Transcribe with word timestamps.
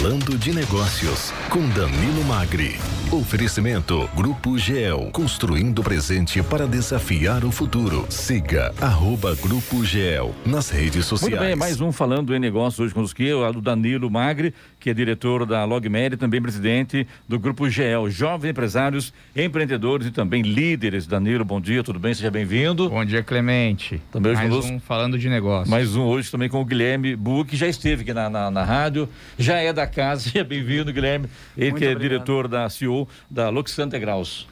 Falando 0.00 0.38
de 0.38 0.52
Negócios, 0.52 1.32
com 1.50 1.68
Danilo 1.70 2.22
Magri. 2.24 2.76
Oferecimento 3.10 4.08
Grupo 4.14 4.56
GEL, 4.56 5.10
construindo 5.12 5.80
o 5.80 5.82
presente 5.82 6.40
para 6.40 6.68
desafiar 6.68 7.44
o 7.44 7.50
futuro. 7.50 8.06
Siga 8.08 8.72
arroba 8.80 9.34
Grupo 9.34 9.84
GEL 9.84 10.32
nas 10.46 10.70
redes 10.70 11.04
sociais. 11.04 11.32
Muito 11.32 11.44
bem, 11.44 11.56
mais 11.56 11.80
um 11.80 11.90
Falando 11.90 12.32
em 12.32 12.38
Negócios 12.38 12.78
hoje 12.78 12.94
com 12.94 13.00
os 13.00 13.12
que, 13.12 13.32
o 13.32 13.60
Danilo 13.60 14.08
Magri, 14.08 14.54
que 14.78 14.90
é 14.90 14.94
diretor 14.94 15.44
da 15.44 15.64
LogMed, 15.64 16.16
também 16.16 16.40
presidente 16.40 17.06
do 17.28 17.38
Grupo 17.38 17.68
GEL, 17.68 18.08
Jovens 18.10 18.50
Empresários, 18.50 19.12
Empreendedores 19.34 20.06
e 20.06 20.10
também 20.10 20.42
líderes. 20.42 21.06
Danilo, 21.06 21.44
bom 21.44 21.60
dia, 21.60 21.82
tudo 21.82 21.98
bem? 21.98 22.14
Seja 22.14 22.30
bem-vindo. 22.30 22.88
Bom 22.88 23.04
dia, 23.04 23.22
Clemente. 23.22 24.00
Também 24.12 24.32
hoje 24.32 24.40
mais 24.40 24.50
conosco, 24.50 24.72
um 24.72 24.80
Falando 24.80 25.18
de 25.18 25.28
Negócios. 25.28 25.68
Mais 25.68 25.96
um 25.96 26.02
hoje 26.02 26.30
também 26.30 26.48
com 26.48 26.60
o 26.60 26.64
Guilherme 26.64 27.16
Bu, 27.16 27.44
que 27.44 27.56
já 27.56 27.66
esteve 27.66 28.02
aqui 28.02 28.12
na, 28.12 28.30
na, 28.30 28.50
na 28.50 28.64
rádio, 28.64 29.08
já 29.38 29.56
é 29.58 29.72
da 29.72 29.86
casa, 29.86 30.22
seja 30.30 30.44
bem-vindo, 30.44 30.92
Guilherme. 30.92 31.28
Ele 31.56 31.70
Muito 31.70 31.78
que 31.80 31.84
é 31.84 31.92
obrigado. 31.92 32.10
diretor 32.10 32.48
da 32.48 32.68
CEO 32.68 33.08
da 33.30 33.48
Luxante 33.48 33.98
Graus. 33.98 34.46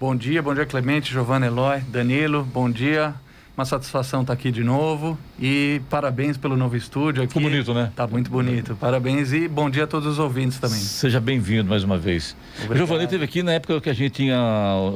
Bom 0.00 0.14
dia, 0.14 0.40
bom 0.40 0.54
dia, 0.54 0.64
Clemente, 0.64 1.10
Giovanna 1.12 1.46
Eloy, 1.46 1.80
Danilo, 1.88 2.44
bom 2.44 2.70
dia. 2.70 3.14
Uma 3.58 3.64
satisfação 3.64 4.20
estar 4.20 4.34
aqui 4.34 4.52
de 4.52 4.62
novo 4.62 5.18
e 5.36 5.82
parabéns 5.90 6.36
pelo 6.36 6.56
novo 6.56 6.76
estúdio 6.76 7.24
aqui. 7.24 7.32
Ficou 7.34 7.50
bonito, 7.50 7.74
né? 7.74 7.90
Tá 7.96 8.06
muito 8.06 8.30
bonito. 8.30 8.76
Parabéns 8.76 9.32
e 9.32 9.48
bom 9.48 9.68
dia 9.68 9.82
a 9.82 9.86
todos 9.88 10.06
os 10.06 10.20
ouvintes 10.20 10.60
também. 10.60 10.78
Seja 10.78 11.18
bem-vindo 11.18 11.68
mais 11.68 11.82
uma 11.82 11.98
vez. 11.98 12.36
Giovanni 12.72 13.02
esteve 13.02 13.24
aqui 13.24 13.42
na 13.42 13.54
época 13.54 13.80
que 13.80 13.90
a 13.90 13.92
gente 13.92 14.12
tinha 14.12 14.38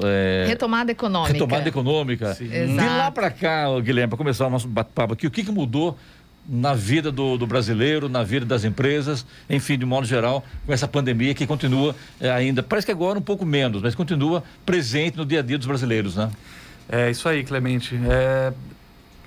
é... 0.04 0.44
retomada 0.46 0.92
econômica. 0.92 1.32
Retomada 1.32 1.68
econômica. 1.68 2.34
Sim. 2.34 2.46
De 2.46 2.76
lá 2.76 3.10
para 3.10 3.32
cá, 3.32 3.64
Guilherme, 3.80 4.10
para 4.10 4.18
começar 4.18 4.46
o 4.46 4.50
nosso 4.50 4.68
bate-papo 4.68 5.14
aqui, 5.14 5.26
o 5.26 5.30
que, 5.32 5.42
que 5.42 5.50
mudou 5.50 5.98
na 6.48 6.72
vida 6.72 7.10
do, 7.10 7.36
do, 7.36 7.48
brasileiro, 7.48 8.08
na 8.08 8.22
vida 8.22 8.46
das 8.46 8.62
empresas, 8.62 9.26
enfim, 9.50 9.76
de 9.76 9.84
modo 9.84 10.06
geral, 10.06 10.44
com 10.64 10.72
essa 10.72 10.86
pandemia 10.86 11.34
que 11.34 11.48
continua 11.48 11.96
é, 12.20 12.30
ainda, 12.30 12.62
parece 12.62 12.86
que 12.86 12.92
agora 12.92 13.18
um 13.18 13.22
pouco 13.22 13.44
menos, 13.44 13.82
mas 13.82 13.96
continua 13.96 14.44
presente 14.64 15.16
no 15.16 15.26
dia 15.26 15.40
a 15.40 15.42
dia 15.42 15.58
dos 15.58 15.66
brasileiros, 15.66 16.14
né? 16.14 16.30
É 16.88 17.10
isso 17.10 17.28
aí, 17.28 17.44
Clemente. 17.44 17.98
É, 18.08 18.52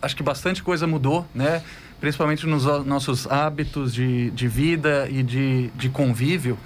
acho 0.02 0.16
que 0.16 0.24
bastante 0.24 0.62
coisa 0.62 0.86
mudou, 0.86 1.26
né? 1.34 1.62
Principalmente 2.00 2.46
nos 2.46 2.66
nossos 2.86 3.26
hábitos 3.28 3.94
de, 3.94 4.30
de 4.32 4.48
vida 4.48 5.08
e 5.10 5.24
de, 5.24 5.70
de 5.70 5.90
convívio. 5.90 6.58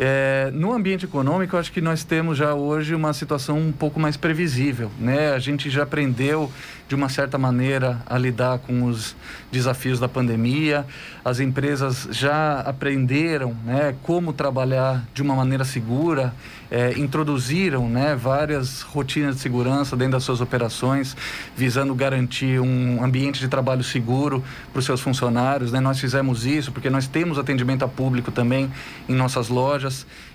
É, 0.00 0.52
no 0.54 0.72
ambiente 0.72 1.06
econômico, 1.06 1.56
acho 1.56 1.72
que 1.72 1.80
nós 1.80 2.04
temos 2.04 2.38
já 2.38 2.54
hoje 2.54 2.94
uma 2.94 3.12
situação 3.12 3.58
um 3.58 3.72
pouco 3.72 3.98
mais 3.98 4.16
previsível. 4.16 4.92
Né? 4.96 5.32
A 5.32 5.40
gente 5.40 5.68
já 5.68 5.82
aprendeu, 5.82 6.52
de 6.86 6.94
uma 6.94 7.08
certa 7.08 7.36
maneira, 7.36 8.00
a 8.06 8.16
lidar 8.16 8.60
com 8.60 8.84
os 8.84 9.16
desafios 9.50 9.98
da 9.98 10.08
pandemia. 10.08 10.86
As 11.24 11.40
empresas 11.40 12.06
já 12.12 12.60
aprenderam 12.60 13.56
né, 13.64 13.94
como 14.04 14.32
trabalhar 14.32 15.04
de 15.12 15.20
uma 15.20 15.34
maneira 15.34 15.64
segura, 15.64 16.32
é, 16.70 16.92
introduziram 16.96 17.88
né, 17.88 18.14
várias 18.14 18.82
rotinas 18.82 19.36
de 19.36 19.40
segurança 19.40 19.96
dentro 19.96 20.12
das 20.12 20.22
suas 20.22 20.40
operações, 20.40 21.16
visando 21.56 21.92
garantir 21.94 22.60
um 22.60 23.02
ambiente 23.02 23.40
de 23.40 23.48
trabalho 23.48 23.82
seguro 23.82 24.44
para 24.72 24.78
os 24.78 24.84
seus 24.84 25.00
funcionários. 25.00 25.72
Né? 25.72 25.80
Nós 25.80 25.98
fizemos 25.98 26.46
isso 26.46 26.70
porque 26.70 26.88
nós 26.88 27.08
temos 27.08 27.36
atendimento 27.36 27.84
a 27.84 27.88
público 27.88 28.30
também 28.30 28.70
em 29.08 29.14
nossas 29.14 29.48
lojas. 29.48 29.87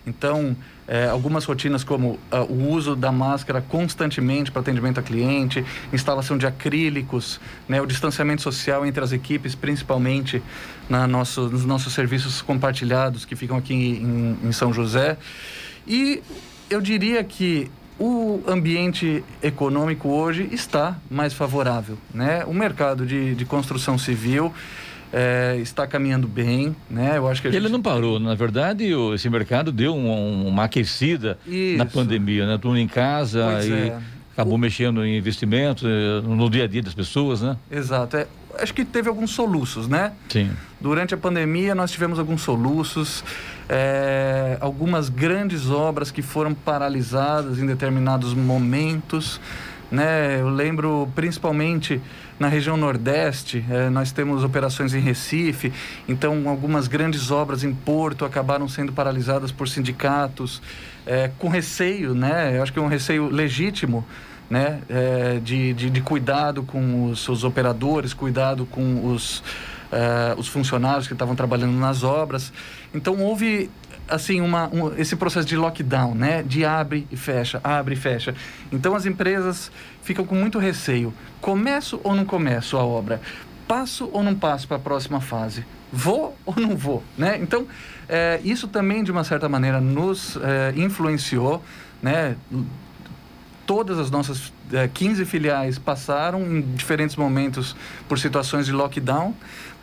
Então, 0.06 0.56
é, 0.88 1.08
algumas 1.08 1.46
rotinas 1.46 1.84
como 1.84 2.20
uh, 2.32 2.38
o 2.50 2.70
uso 2.72 2.96
da 2.96 3.12
máscara 3.12 3.62
constantemente 3.62 4.52
para 4.52 4.62
atendimento 4.62 5.00
a 5.00 5.04
cliente, 5.04 5.64
instalação 5.92 6.38
de 6.38 6.46
acrílicos, 6.46 7.40
né, 7.68 7.82
o 7.82 7.86
distanciamento 7.86 8.42
social 8.42 8.86
entre 8.86 9.04
as 9.04 9.12
equipes, 9.12 9.56
principalmente 9.56 10.42
na 10.90 11.08
nosso, 11.08 11.50
nos 11.50 11.66
nossos 11.66 11.94
serviços 11.94 12.42
compartilhados 12.42 13.26
que 13.26 13.36
ficam 13.36 13.58
aqui 13.58 13.74
em, 13.74 14.38
em 14.44 14.52
São 14.52 14.74
José. 14.74 15.18
E 15.88 16.22
eu 16.70 16.82
diria 16.82 17.24
que 17.24 17.72
o 18.00 18.42
ambiente 18.48 19.24
econômico 19.42 20.10
hoje 20.10 20.50
está 20.52 20.98
mais 21.10 21.34
favorável. 21.34 21.98
Né? 22.14 22.44
O 22.46 22.54
mercado 22.54 23.06
de, 23.06 23.36
de 23.36 23.46
construção 23.46 23.98
civil 23.98 24.54
é, 25.14 25.58
está 25.62 25.86
caminhando 25.86 26.28
bem, 26.28 26.76
né? 26.90 27.18
Eu 27.18 27.28
acho 27.28 27.40
que 27.40 27.48
ele 27.48 27.70
não 27.70 27.82
parou, 27.82 28.20
na 28.20 28.34
verdade, 28.34 28.92
esse 29.14 29.30
mercado 29.30 29.72
deu 29.72 29.96
um, 29.96 30.48
uma 30.48 30.64
aquecida 30.64 31.38
Isso. 31.46 31.78
na 31.78 31.86
pandemia, 31.86 32.48
né? 32.48 32.58
Tudo 32.60 32.78
em 32.80 32.88
casa 32.88 33.48
pois 33.52 33.68
e 33.68 33.74
é. 33.74 34.00
acabou 34.34 34.56
o... 34.56 34.58
mexendo 34.58 35.06
em 35.06 35.16
investimentos 35.16 35.84
eh, 35.86 36.28
no 36.28 36.50
dia 36.50 36.64
a 36.64 36.68
dia 36.68 36.82
das 36.82 36.96
pessoas, 36.96 37.44
né? 37.44 37.56
Exato. 37.70 38.18
É, 38.18 38.26
acho 38.60 38.74
que 38.74 38.84
teve 38.84 39.08
alguns 39.08 39.30
soluços, 39.30 39.88
né? 39.88 40.14
Sim. 40.30 40.50
Durante 40.82 41.14
a 41.14 41.18
pandemia 41.18 41.76
nós 41.76 41.92
tivemos 41.92 42.18
alguns 42.18 42.42
soluços, 42.42 43.24
é, 43.70 44.58
algumas 44.60 45.10
grandes 45.10 45.70
obras 45.70 46.10
que 46.10 46.24
foram 46.24 46.56
paralisadas 46.56 47.60
em 47.60 47.68
determinados 47.68 48.34
momentos, 48.34 49.40
né? 49.92 50.42
Eu 50.42 50.50
lembro 50.50 51.08
principalmente 51.14 52.02
na 52.44 52.50
região 52.50 52.76
Nordeste, 52.76 53.64
é, 53.70 53.90
nós 53.90 54.12
temos 54.12 54.44
operações 54.44 54.94
em 54.94 55.00
Recife, 55.00 55.72
então 56.10 56.50
algumas 56.50 56.90
grandes 56.90 57.32
obras 57.32 57.64
em 57.64 57.74
Porto 57.74 58.26
acabaram 58.26 58.68
sendo 58.68 58.92
paralisadas 58.92 59.50
por 59.50 59.70
sindicatos, 59.70 60.62
é, 61.06 61.32
com 61.40 61.48
receio, 61.48 62.14
né? 62.14 62.58
Eu 62.58 62.62
acho 62.62 62.74
que 62.74 62.80
é 62.80 62.82
um 62.82 62.88
receio 62.88 63.30
legítimo, 63.30 64.06
né? 64.50 64.82
É, 64.90 65.40
de, 65.42 65.74
de, 65.74 65.90
de, 65.90 66.02
cuidado 66.02 66.64
com 66.64 67.06
os, 67.06 67.30
os 67.30 67.46
operadores, 67.46 68.14
cuidado 68.14 68.66
com 68.66 69.08
os, 69.08 69.42
os 70.38 70.48
funcionários 70.50 71.08
que 71.08 71.14
estavam 71.14 71.36
trabalhando 71.36 71.78
nas 71.80 72.04
obras. 72.04 72.52
Então 72.94 73.20
houve 73.20 73.70
assim 74.14 74.42
uma 74.42 74.70
um, 74.74 74.94
esse 74.98 75.16
processo 75.16 75.48
de 75.48 75.58
lockdown, 75.58 76.14
né? 76.14 76.44
De 76.44 76.64
abre 76.64 77.08
e 77.12 77.18
fecha, 77.18 77.60
abre 77.64 77.96
e 77.96 77.98
fecha. 77.98 78.36
Então 78.72 78.96
as 78.96 79.06
empresas 79.06 79.72
ficam 80.02 80.26
com 80.26 80.36
muito 80.36 80.60
receio. 80.60 81.14
Começo 81.42 82.00
ou 82.04 82.16
não 82.16 82.26
começo 82.26 82.78
a 82.78 82.84
obra? 82.84 83.22
Passo 83.68 84.10
ou 84.14 84.24
não 84.24 84.36
passo 84.36 84.68
para 84.68 84.78
a 84.78 84.80
próxima 84.80 85.20
fase? 85.20 85.66
Vou 85.92 86.38
ou 86.46 86.56
não 86.56 86.76
vou, 86.76 87.04
né? 87.18 87.38
Então 87.42 87.68
é, 88.08 88.40
isso 88.44 88.68
também 88.68 89.04
de 89.04 89.12
uma 89.12 89.24
certa 89.24 89.50
maneira 89.50 89.82
nos 89.82 90.38
é, 90.38 90.74
influenciou, 90.76 91.64
né? 92.02 92.36
Todas 93.66 93.98
as 93.98 94.12
nossas 94.12 94.52
é, 94.74 94.88
15 94.88 95.24
filiais 95.26 95.80
passaram 95.80 96.42
em 96.42 96.62
diferentes 96.62 97.16
momentos 97.16 97.76
por 98.10 98.20
situações 98.20 98.66
de 98.66 98.72
lockdown, 98.74 99.34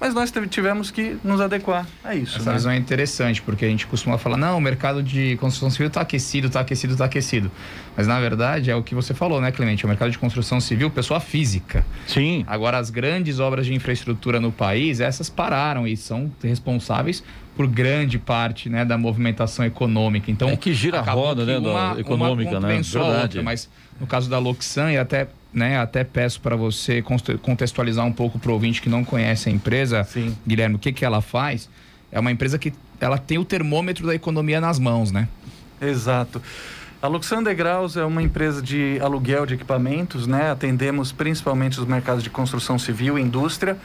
mas 0.00 0.14
nós 0.14 0.32
tivemos 0.48 0.90
que 0.90 1.18
nos 1.22 1.40
adequar 1.40 1.86
a 2.02 2.14
isso. 2.14 2.38
Essa 2.38 2.50
né? 2.50 2.56
visão 2.56 2.72
é 2.72 2.76
interessante, 2.76 3.42
porque 3.42 3.66
a 3.66 3.68
gente 3.68 3.86
costuma 3.86 4.16
falar, 4.16 4.38
não, 4.38 4.56
o 4.56 4.60
mercado 4.60 5.02
de 5.02 5.36
construção 5.36 5.70
civil 5.70 5.88
está 5.88 6.00
aquecido, 6.00 6.46
está 6.46 6.60
aquecido, 6.60 6.94
está 6.94 7.04
aquecido. 7.04 7.50
Mas 7.94 8.06
na 8.06 8.18
verdade 8.18 8.70
é 8.70 8.74
o 8.74 8.82
que 8.82 8.94
você 8.94 9.12
falou, 9.12 9.40
né, 9.40 9.52
Clemente? 9.52 9.84
O 9.84 9.88
mercado 9.88 10.10
de 10.10 10.18
construção 10.18 10.58
civil, 10.58 10.90
pessoa 10.90 11.20
física. 11.20 11.84
Sim. 12.06 12.44
Agora, 12.46 12.78
as 12.78 12.88
grandes 12.88 13.38
obras 13.38 13.66
de 13.66 13.74
infraestrutura 13.74 14.40
no 14.40 14.50
país, 14.50 15.00
essas 15.00 15.28
pararam 15.28 15.86
e 15.86 15.96
são 15.96 16.32
responsáveis 16.42 17.22
por 17.54 17.66
grande 17.66 18.18
parte 18.18 18.70
né, 18.70 18.86
da 18.86 18.96
movimentação 18.96 19.66
econômica. 19.66 20.30
Então, 20.30 20.48
é 20.48 20.56
que 20.56 20.72
gira 20.72 21.00
a 21.00 21.02
roda 21.02 21.44
né, 21.44 21.58
uma, 21.58 21.94
da 21.94 22.00
econômica, 22.00 22.52
uma 22.52 22.60
né? 22.60 22.80
Verdade. 22.80 23.20
Outra, 23.22 23.42
mas 23.42 23.68
no 24.00 24.06
caso 24.06 24.30
da 24.30 24.38
Loxan, 24.38 24.92
e 24.92 24.96
até 24.96 25.28
né, 25.52 25.78
até 25.78 26.04
peço 26.04 26.40
para 26.40 26.56
você 26.56 27.02
contextualizar 27.42 28.06
um 28.06 28.12
pouco 28.12 28.38
para 28.38 28.50
o 28.50 28.54
ouvinte 28.54 28.80
que 28.80 28.88
não 28.88 29.04
conhece 29.04 29.48
a 29.48 29.52
empresa, 29.52 30.04
Sim. 30.04 30.36
Guilherme, 30.46 30.76
o 30.76 30.78
que, 30.78 30.92
que 30.92 31.04
ela 31.04 31.20
faz? 31.20 31.68
É 32.12 32.18
uma 32.18 32.30
empresa 32.30 32.58
que 32.58 32.72
ela 33.00 33.18
tem 33.18 33.38
o 33.38 33.44
termômetro 33.44 34.06
da 34.06 34.14
economia 34.14 34.60
nas 34.60 34.78
mãos, 34.78 35.10
né? 35.10 35.28
Exato. 35.80 36.42
A 37.02 37.08
Luxan 37.08 37.42
Degraus 37.42 37.96
é 37.96 38.04
uma 38.04 38.22
empresa 38.22 38.60
de 38.60 38.98
aluguel 39.00 39.46
de 39.46 39.54
equipamentos, 39.54 40.26
né? 40.26 40.50
Atendemos 40.50 41.12
principalmente 41.12 41.80
os 41.80 41.86
mercados 41.86 42.22
de 42.22 42.28
construção 42.28 42.78
civil 42.78 43.18
e 43.18 43.22
indústria. 43.22 43.76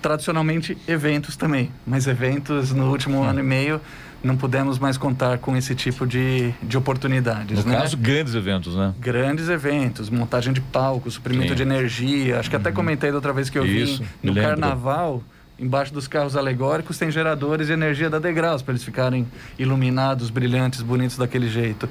Tradicionalmente, 0.00 0.76
eventos 0.88 1.36
também, 1.36 1.70
mas 1.86 2.06
eventos 2.06 2.72
no 2.72 2.90
último 2.90 3.22
ano 3.22 3.40
e 3.40 3.42
meio 3.42 3.80
não 4.22 4.36
pudemos 4.36 4.78
mais 4.78 4.96
contar 4.96 5.38
com 5.38 5.56
esse 5.56 5.74
tipo 5.74 6.06
de, 6.06 6.52
de 6.62 6.76
oportunidades. 6.76 7.64
No 7.64 7.70
né? 7.70 7.78
caso, 7.78 7.96
grandes 7.96 8.34
eventos, 8.34 8.74
né? 8.76 8.94
Grandes 8.98 9.48
eventos, 9.48 10.10
montagem 10.10 10.52
de 10.52 10.60
palco, 10.60 11.10
suprimento 11.10 11.50
Sim. 11.50 11.54
de 11.54 11.62
energia. 11.62 12.40
Acho 12.40 12.50
que 12.50 12.56
até 12.56 12.70
uhum. 12.70 12.74
comentei 12.74 13.10
da 13.10 13.16
outra 13.16 13.32
vez 13.32 13.48
que 13.48 13.58
eu 13.58 13.64
Isso, 13.64 14.02
vim 14.22 14.30
no 14.30 14.34
carnaval. 14.34 15.22
Embaixo 15.58 15.90
dos 15.90 16.06
carros 16.06 16.36
alegóricos 16.36 16.98
tem 16.98 17.10
geradores 17.10 17.68
de 17.68 17.72
energia 17.72 18.10
da 18.10 18.18
Degraus, 18.18 18.60
para 18.60 18.72
eles 18.72 18.84
ficarem 18.84 19.26
iluminados, 19.58 20.28
brilhantes, 20.28 20.82
bonitos 20.82 21.16
daquele 21.16 21.48
jeito. 21.48 21.88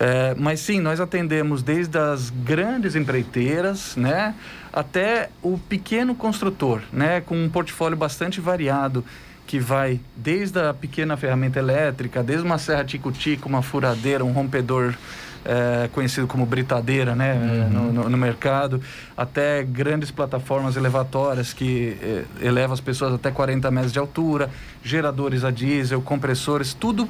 É, 0.00 0.34
mas 0.36 0.58
sim, 0.58 0.80
nós 0.80 0.98
atendemos 0.98 1.62
desde 1.62 1.96
as 1.96 2.28
grandes 2.30 2.96
empreiteiras, 2.96 3.94
né, 3.94 4.34
até 4.72 5.30
o 5.40 5.56
pequeno 5.56 6.12
construtor, 6.12 6.82
né, 6.92 7.20
com 7.20 7.40
um 7.40 7.48
portfólio 7.48 7.96
bastante 7.96 8.40
variado 8.40 9.04
que 9.48 9.58
vai 9.58 9.98
desde 10.14 10.60
a 10.60 10.74
pequena 10.74 11.16
ferramenta 11.16 11.58
elétrica, 11.58 12.22
desde 12.22 12.44
uma 12.44 12.58
serra 12.58 12.84
tico-tico, 12.84 13.48
uma 13.48 13.62
furadeira, 13.62 14.22
um 14.22 14.30
rompedor 14.30 14.94
é, 15.42 15.88
conhecido 15.88 16.26
como 16.26 16.44
britadeira, 16.44 17.16
né, 17.16 17.32
uhum. 17.32 17.68
no, 17.70 17.92
no, 17.92 18.10
no, 18.10 18.18
mercado, 18.18 18.82
até 19.16 19.64
grandes 19.64 20.10
plataformas 20.10 20.76
elevatórias 20.76 21.54
que 21.54 21.96
é, 22.02 22.24
elevam 22.42 22.74
as 22.74 22.80
pessoas 22.80 23.14
até 23.14 23.30
40 23.30 23.70
metros 23.70 23.92
de 23.92 23.98
altura, 23.98 24.50
geradores 24.84 25.42
a 25.44 25.50
diesel, 25.50 26.02
compressores, 26.02 26.74
tudo 26.74 27.08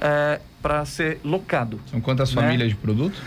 é, 0.00 0.40
para 0.60 0.84
ser 0.84 1.20
locado. 1.24 1.78
São 1.88 2.00
quantas 2.00 2.34
né? 2.34 2.42
famílias 2.42 2.70
de 2.70 2.74
produtos? 2.74 3.20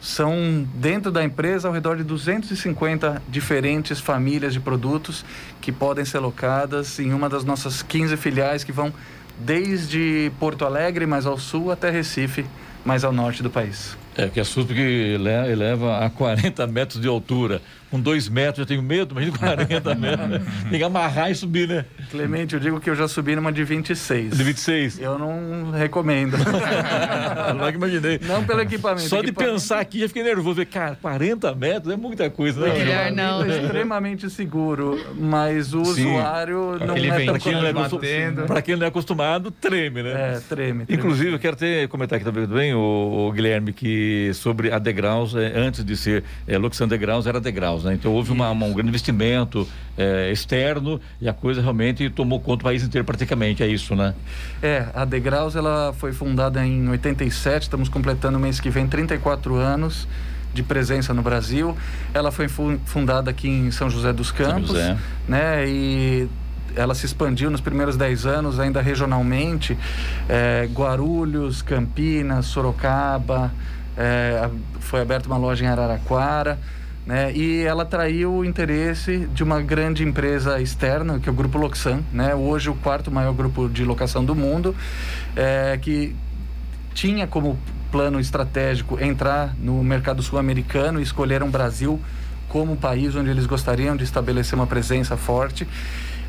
São, 0.00 0.66
dentro 0.74 1.10
da 1.10 1.24
empresa, 1.24 1.66
ao 1.66 1.74
redor 1.74 1.96
de 1.96 2.04
250 2.04 3.20
diferentes 3.28 3.98
famílias 3.98 4.52
de 4.52 4.60
produtos 4.60 5.24
que 5.60 5.72
podem 5.72 6.04
ser 6.04 6.20
locadas 6.20 6.98
em 7.00 7.12
uma 7.12 7.28
das 7.28 7.44
nossas 7.44 7.82
15 7.82 8.16
filiais 8.16 8.62
que 8.62 8.70
vão 8.70 8.92
desde 9.38 10.30
Porto 10.38 10.64
Alegre, 10.64 11.06
mais 11.06 11.26
ao 11.26 11.38
sul, 11.38 11.70
até 11.70 11.90
Recife, 11.90 12.44
mais 12.84 13.04
ao 13.04 13.12
norte 13.12 13.42
do 13.42 13.50
país. 13.50 13.96
É, 14.16 14.28
que 14.28 14.40
assusta 14.40 14.74
porque 14.74 15.16
eleva 15.50 16.04
a 16.04 16.10
40 16.10 16.66
metros 16.66 17.00
de 17.00 17.06
altura. 17.06 17.62
Com 17.90 18.00
dois 18.00 18.28
metros 18.28 18.58
eu 18.58 18.66
tenho 18.66 18.82
medo, 18.82 19.14
mas 19.14 19.24
de 19.26 19.32
40 19.32 19.94
metros. 19.96 20.42
Tem 20.68 20.78
que 20.78 20.84
amarrar 20.84 21.30
e 21.30 21.34
subir, 21.34 21.68
né? 21.68 21.84
Clemente, 22.10 22.54
eu 22.54 22.60
digo 22.60 22.80
que 22.80 22.90
eu 22.90 22.94
já 22.94 23.08
subi 23.08 23.34
numa 23.34 23.52
de 23.52 23.64
26. 23.64 24.36
De 24.36 24.44
26? 24.44 25.00
Eu 25.00 25.18
não 25.18 25.70
recomendo. 25.70 26.36
não 27.56 27.68
imaginei. 27.68 28.20
Não 28.22 28.44
pelo 28.44 28.60
equipamento. 28.60 29.08
Só 29.08 29.22
de 29.22 29.32
pensar 29.32 29.80
aqui 29.80 30.00
já 30.00 30.08
fiquei 30.08 30.22
nervoso. 30.22 30.64
Cara, 30.66 30.96
40 31.00 31.54
metros 31.54 31.92
é 31.92 31.96
muita 31.96 32.28
coisa, 32.30 32.60
né? 32.60 32.78
Melhor 32.78 33.10
não. 33.12 33.44
É 33.44 33.62
extremamente 33.62 34.28
seguro, 34.30 34.98
mas 35.16 35.72
o 35.74 35.84
Sim. 35.84 36.06
usuário 36.06 36.78
não 36.78 36.94
Aquele 36.94 37.10
é 37.10 37.24
tão 37.26 37.38
quem 37.38 37.52
não 37.52 37.66
é 37.66 37.72
batendo. 37.72 38.42
Para 38.46 38.62
quem 38.62 38.76
não 38.76 38.84
é 38.84 38.88
acostumado, 38.88 39.50
treme, 39.50 40.02
né? 40.02 40.10
É, 40.10 40.40
treme. 40.48 40.84
treme. 40.84 40.86
Inclusive, 40.88 41.32
eu 41.32 41.38
quero 41.38 41.56
ter, 41.56 41.88
comentar 41.88 42.16
aqui 42.18 42.24
também, 42.24 42.74
o, 42.74 43.28
o 43.28 43.32
Guilherme, 43.32 43.72
que 43.72 44.30
sobre 44.34 44.72
a 44.72 44.78
Degraus, 44.78 45.34
é, 45.34 45.52
antes 45.56 45.84
de 45.84 45.96
ser 45.96 46.24
é, 46.46 46.58
Luxan 46.58 46.88
Degraus, 46.88 47.26
era 47.26 47.40
Degraus, 47.40 47.77
né? 47.84 47.94
Então 47.94 48.12
houve 48.12 48.32
uma, 48.32 48.50
uma, 48.50 48.66
um 48.66 48.72
grande 48.72 48.88
investimento 48.88 49.66
é, 49.96 50.30
externo 50.30 51.00
e 51.20 51.28
a 51.28 51.32
coisa 51.32 51.60
realmente 51.60 52.08
tomou 52.10 52.40
conta 52.40 52.58
do 52.58 52.64
país 52.64 52.82
inteiro 52.82 53.04
praticamente, 53.04 53.62
é 53.62 53.66
isso, 53.66 53.94
né? 53.94 54.14
É, 54.62 54.86
a 54.94 55.04
Degraus 55.04 55.56
ela 55.56 55.92
foi 55.92 56.12
fundada 56.12 56.64
em 56.64 56.88
87, 56.88 57.62
estamos 57.62 57.88
completando 57.88 58.38
o 58.38 58.40
mês 58.40 58.60
que 58.60 58.70
vem 58.70 58.86
34 58.86 59.54
anos 59.56 60.06
de 60.54 60.62
presença 60.62 61.12
no 61.12 61.22
Brasil. 61.22 61.76
Ela 62.14 62.30
foi 62.30 62.48
fundada 62.48 63.30
aqui 63.30 63.48
em 63.48 63.70
São 63.70 63.90
José 63.90 64.12
dos 64.12 64.30
Campos, 64.30 64.68
José. 64.68 64.96
né? 65.26 65.68
E 65.68 66.28
ela 66.74 66.94
se 66.94 67.06
expandiu 67.06 67.50
nos 67.50 67.60
primeiros 67.60 67.96
10 67.96 68.26
anos, 68.26 68.60
ainda 68.60 68.80
regionalmente, 68.80 69.76
é, 70.28 70.68
Guarulhos, 70.72 71.62
Campinas, 71.62 72.46
Sorocaba, 72.46 73.52
é, 73.96 74.48
foi 74.78 75.00
aberta 75.00 75.26
uma 75.26 75.36
loja 75.36 75.64
em 75.64 75.68
Araraquara. 75.68 76.58
Né? 77.08 77.32
E 77.34 77.64
ela 77.64 77.84
atraiu 77.84 78.30
o 78.34 78.44
interesse 78.44 79.26
de 79.32 79.42
uma 79.42 79.62
grande 79.62 80.04
empresa 80.04 80.60
externa, 80.60 81.18
que 81.18 81.26
é 81.26 81.32
o 81.32 81.34
Grupo 81.34 81.56
Loxan, 81.56 82.02
né? 82.12 82.34
hoje 82.34 82.68
o 82.68 82.74
quarto 82.74 83.10
maior 83.10 83.32
grupo 83.32 83.66
de 83.66 83.82
locação 83.82 84.22
do 84.22 84.34
mundo, 84.34 84.76
é, 85.34 85.78
que 85.80 86.14
tinha 86.92 87.26
como 87.26 87.58
plano 87.90 88.20
estratégico 88.20 89.02
entrar 89.02 89.56
no 89.58 89.82
mercado 89.82 90.22
sul-americano 90.22 91.00
e 91.00 91.02
escolheram 91.02 91.48
o 91.48 91.50
Brasil 91.50 91.98
como 92.46 92.76
país 92.76 93.16
onde 93.16 93.30
eles 93.30 93.46
gostariam 93.46 93.96
de 93.96 94.04
estabelecer 94.04 94.54
uma 94.54 94.66
presença 94.66 95.16
forte. 95.16 95.66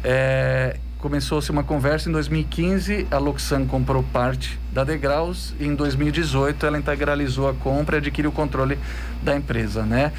É, 0.01 0.77
começou-se 0.99 1.49
uma 1.49 1.63
conversa 1.63 2.09
em 2.09 2.11
2015, 2.11 3.07
a 3.09 3.17
Loxan 3.17 3.65
comprou 3.65 4.03
parte 4.03 4.59
da 4.71 4.83
Degraus 4.83 5.55
e 5.57 5.65
em 5.65 5.73
2018 5.73 6.65
ela 6.65 6.77
integralizou 6.77 7.47
a 7.47 7.53
compra 7.53 7.95
e 7.95 7.99
adquiriu 7.99 8.29
o 8.29 8.33
controle 8.33 8.77
da 9.23 9.35
empresa, 9.35 9.85
né? 9.85 10.11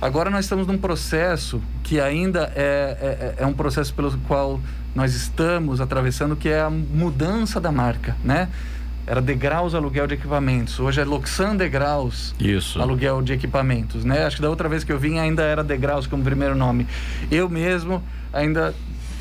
Agora 0.00 0.30
nós 0.30 0.46
estamos 0.46 0.66
num 0.66 0.78
processo 0.78 1.60
que 1.82 2.00
ainda 2.00 2.50
é, 2.56 3.34
é, 3.38 3.42
é 3.42 3.46
um 3.46 3.52
processo 3.52 3.92
pelo 3.92 4.16
qual 4.20 4.58
nós 4.94 5.14
estamos 5.14 5.82
atravessando, 5.82 6.34
que 6.34 6.48
é 6.48 6.62
a 6.62 6.70
mudança 6.70 7.60
da 7.60 7.70
marca, 7.70 8.16
né? 8.24 8.48
Era 9.06 9.20
Degraus 9.20 9.74
Aluguel 9.74 10.06
de 10.06 10.14
Equipamentos. 10.14 10.78
Hoje 10.80 11.00
é 11.00 11.04
Loxan 11.04 11.56
Degraus 11.56 12.34
Isso. 12.38 12.80
Aluguel 12.80 13.20
de 13.20 13.32
Equipamentos, 13.34 14.04
né? 14.04 14.24
Acho 14.24 14.36
que 14.36 14.42
da 14.42 14.48
outra 14.48 14.68
vez 14.68 14.82
que 14.82 14.92
eu 14.92 14.98
vim 14.98 15.18
ainda 15.18 15.42
era 15.42 15.62
Degraus 15.62 16.06
como 16.06 16.22
primeiro 16.22 16.54
nome. 16.54 16.86
Eu 17.30 17.50
mesmo 17.50 18.02
ainda 18.32 18.72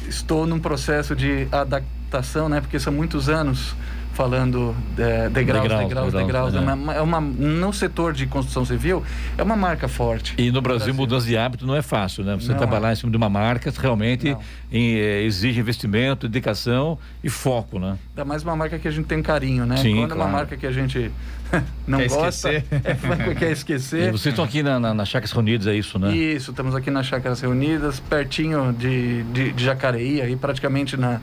estou 0.07 0.45
num 0.45 0.59
processo 0.59 1.15
de 1.15 1.47
adaptação, 1.51 2.49
né? 2.49 2.61
Porque 2.61 2.79
são 2.79 2.93
muitos 2.93 3.29
anos 3.29 3.75
falando 4.13 4.75
é, 4.97 5.29
degraus, 5.29 5.63
degraus, 5.63 5.87
degraus, 5.87 6.13
degraus. 6.13 6.53
degraus. 6.53 6.55
É. 6.55 6.73
Uma, 6.73 6.93
é 6.95 7.01
uma, 7.01 7.21
no 7.21 7.71
setor 7.73 8.13
de 8.13 8.25
construção 8.25 8.65
civil, 8.65 9.03
é 9.37 9.43
uma 9.43 9.55
marca 9.55 9.87
forte. 9.87 10.35
E 10.37 10.51
no 10.51 10.61
Brasil, 10.61 10.79
Brasil. 10.79 10.93
mudança 10.93 11.25
de 11.25 11.37
hábito 11.37 11.65
não 11.65 11.75
é 11.75 11.81
fácil, 11.81 12.23
né? 12.23 12.35
Você 12.35 12.49
não 12.49 12.57
trabalhar 12.57 12.89
é. 12.89 12.93
em 12.93 12.95
cima 12.95 13.11
de 13.11 13.17
uma 13.17 13.29
marca 13.29 13.71
realmente 13.79 14.35
em, 14.71 14.95
é, 14.95 15.23
exige 15.23 15.59
investimento, 15.59 16.27
dedicação 16.27 16.97
e 17.23 17.29
foco, 17.29 17.79
né? 17.79 17.97
Ainda 18.09 18.25
mais 18.25 18.43
uma 18.43 18.55
marca 18.55 18.77
que 18.77 18.87
a 18.87 18.91
gente 18.91 19.05
tem 19.05 19.21
carinho, 19.21 19.65
né? 19.65 19.77
Sim, 19.77 19.95
Quando 19.95 20.13
claro. 20.13 20.21
é 20.21 20.25
uma 20.25 20.31
marca 20.31 20.57
que 20.57 20.67
a 20.67 20.71
gente 20.71 21.11
não 21.87 21.99
quer 21.99 22.09
gosta, 22.09 22.53
esquecer. 22.53 22.63
É, 23.31 23.35
quer 23.35 23.51
esquecer. 23.51 24.09
E 24.09 24.11
vocês 24.11 24.33
estão 24.33 24.43
aqui 24.45 24.63
na, 24.63 24.79
na, 24.79 24.93
na 24.93 25.05
Chácaras 25.05 25.31
Reunidas, 25.31 25.67
é 25.67 25.75
isso, 25.75 25.97
né? 25.99 26.15
Isso, 26.15 26.51
estamos 26.51 26.75
aqui 26.75 26.89
na 26.89 27.03
Chácaras 27.03 27.41
Reunidas, 27.41 27.99
pertinho 27.99 28.73
de, 28.73 29.23
de, 29.23 29.51
de 29.51 29.63
Jacareí, 29.63 30.21
aí 30.21 30.35
praticamente 30.35 30.97
na 30.97 31.21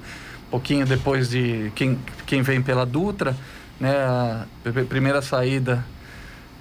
pouquinho 0.51 0.87
depois 0.87 1.31
de 1.31 1.71
quem, 1.75 1.99
quem 2.27 2.43
vem 2.43 2.63
pela 2.63 2.85
Dutra, 2.85 3.37
né, 3.79 3.93
a 3.93 4.47
primeira 4.89 5.23
saída 5.23 5.85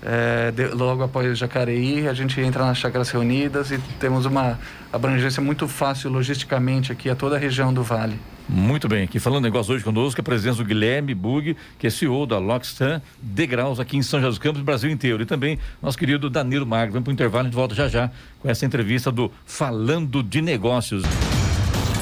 é, 0.02 0.52
de, 0.52 0.68
logo 0.68 1.04
após 1.04 1.38
Jacareí, 1.38 2.08
a 2.08 2.14
gente 2.14 2.40
entra 2.40 2.66
nas 2.66 2.78
Chácaras 2.78 3.10
Reunidas 3.10 3.72
e 3.72 3.78
temos 4.00 4.26
uma 4.26 4.60
abrangência 4.94 5.42
muito 5.42 5.68
fácil 5.68 6.10
logisticamente 6.10 6.92
aqui 6.92 7.10
a 7.10 7.16
toda 7.16 7.36
a 7.36 7.40
região 7.40 7.74
do 7.74 7.84
Vale. 7.84 8.20
Muito 8.50 8.88
bem, 8.88 9.04
aqui 9.04 9.20
falando 9.20 9.44
negócio 9.44 9.74
hoje 9.74 9.84
conosco, 9.84 10.22
a 10.22 10.24
presença 10.24 10.60
do 10.60 10.66
Guilherme 10.66 11.14
Bug, 11.14 11.58
que 11.78 11.86
é 11.86 11.90
CEO 11.90 12.26
da 12.26 12.38
Lockstan 12.38 13.02
Degraus 13.22 13.78
aqui 13.78 13.98
em 13.98 14.02
São 14.02 14.22
José 14.22 14.30
dos 14.30 14.40
Campos, 14.40 14.62
Brasil 14.62 14.90
inteiro. 14.90 15.22
E 15.22 15.26
também 15.26 15.60
nosso 15.82 15.98
querido 15.98 16.30
Danilo 16.30 16.66
Magro. 16.66 16.94
Vamos 16.94 17.04
para 17.04 17.12
o 17.12 17.14
intervalo, 17.14 17.42
a 17.42 17.46
gente 17.46 17.56
volta 17.56 17.76
já 17.76 17.90
já 17.90 18.10
com 18.40 18.50
essa 18.50 18.66
entrevista 18.66 19.12
do 19.12 19.30
Falando 19.46 20.24
de 20.24 20.42
Negócios. 20.42 21.04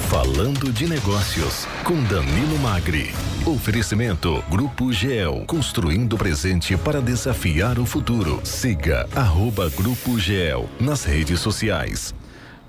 Falando 0.10 0.72
de 0.72 0.88
Negócios, 0.88 1.66
com 1.84 1.96
Danilo 2.04 2.60
Magri. 2.60 3.10
Oferecimento 3.44 4.44
Grupo 4.50 4.94
GEL, 4.94 5.44
construindo 5.48 6.14
o 6.14 6.18
presente 6.18 6.78
para 6.78 7.02
desafiar 7.02 7.80
o 7.80 7.88
futuro. 7.88 8.40
Siga 8.44 9.10
arroba 9.16 9.68
Grupo 9.72 10.20
GEL 10.20 10.70
nas 10.80 11.04
redes 11.04 11.40
sociais. 11.40 12.14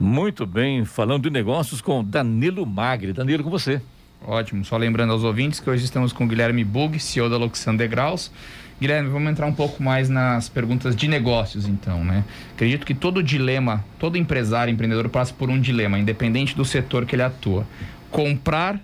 Muito 0.00 0.46
bem, 0.46 0.86
falando 0.86 1.24
de 1.24 1.30
negócios 1.30 1.82
com 1.82 2.02
Danilo 2.02 2.64
Magri. 2.64 3.12
Danilo, 3.12 3.44
com 3.44 3.50
você. 3.50 3.82
Ótimo, 4.26 4.64
só 4.64 4.78
lembrando 4.78 5.12
aos 5.12 5.22
ouvintes 5.22 5.60
que 5.60 5.68
hoje 5.68 5.84
estamos 5.84 6.14
com 6.14 6.26
Guilherme 6.26 6.64
Bug, 6.64 6.98
CEO 6.98 7.28
da 7.28 7.36
Luxan 7.36 7.76
Degraus. 7.76 8.32
Guilherme, 8.78 9.08
vamos 9.08 9.30
entrar 9.30 9.46
um 9.46 9.54
pouco 9.54 9.82
mais 9.82 10.10
nas 10.10 10.50
perguntas 10.50 10.94
de 10.94 11.08
negócios, 11.08 11.66
então, 11.66 12.04
né? 12.04 12.24
Acredito 12.52 12.84
que 12.84 12.94
todo 12.94 13.22
dilema, 13.22 13.82
todo 13.98 14.18
empresário, 14.18 14.70
empreendedor 14.70 15.08
passa 15.08 15.32
por 15.32 15.48
um 15.48 15.58
dilema, 15.58 15.98
independente 15.98 16.54
do 16.54 16.64
setor 16.64 17.06
que 17.06 17.16
ele 17.16 17.22
atua. 17.22 17.66
Comprar 18.10 18.78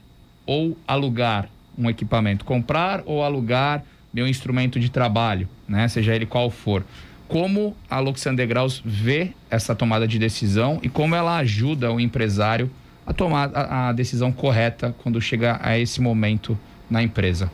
ou 0.46 0.78
alugar 0.88 1.46
um 1.76 1.90
equipamento, 1.90 2.42
comprar 2.44 3.02
ou 3.04 3.22
alugar 3.22 3.84
meu 4.12 4.26
instrumento 4.26 4.80
de 4.80 4.90
trabalho, 4.90 5.46
né? 5.68 5.87
Seja 5.88 6.14
ele 6.14 6.25
qual 6.25 6.50
for. 6.50 6.84
Como 7.28 7.76
a 7.88 7.99
Luxan 7.99 8.34
Degraus 8.34 8.82
vê 8.84 9.32
essa 9.50 9.75
tomada 9.75 10.08
de 10.08 10.18
decisão 10.18 10.80
e 10.82 10.88
como 10.88 11.14
ela 11.14 11.37
ajuda 11.37 11.92
o 11.92 12.00
empresário 12.00 12.70
a 13.06 13.12
tomar 13.12 13.50
a 13.54 13.92
decisão 13.92 14.32
correta 14.32 14.94
quando 15.02 15.20
chega 15.20 15.58
a 15.62 15.78
esse 15.78 16.00
momento 16.00 16.58
na 16.90 17.02
empresa? 17.02 17.50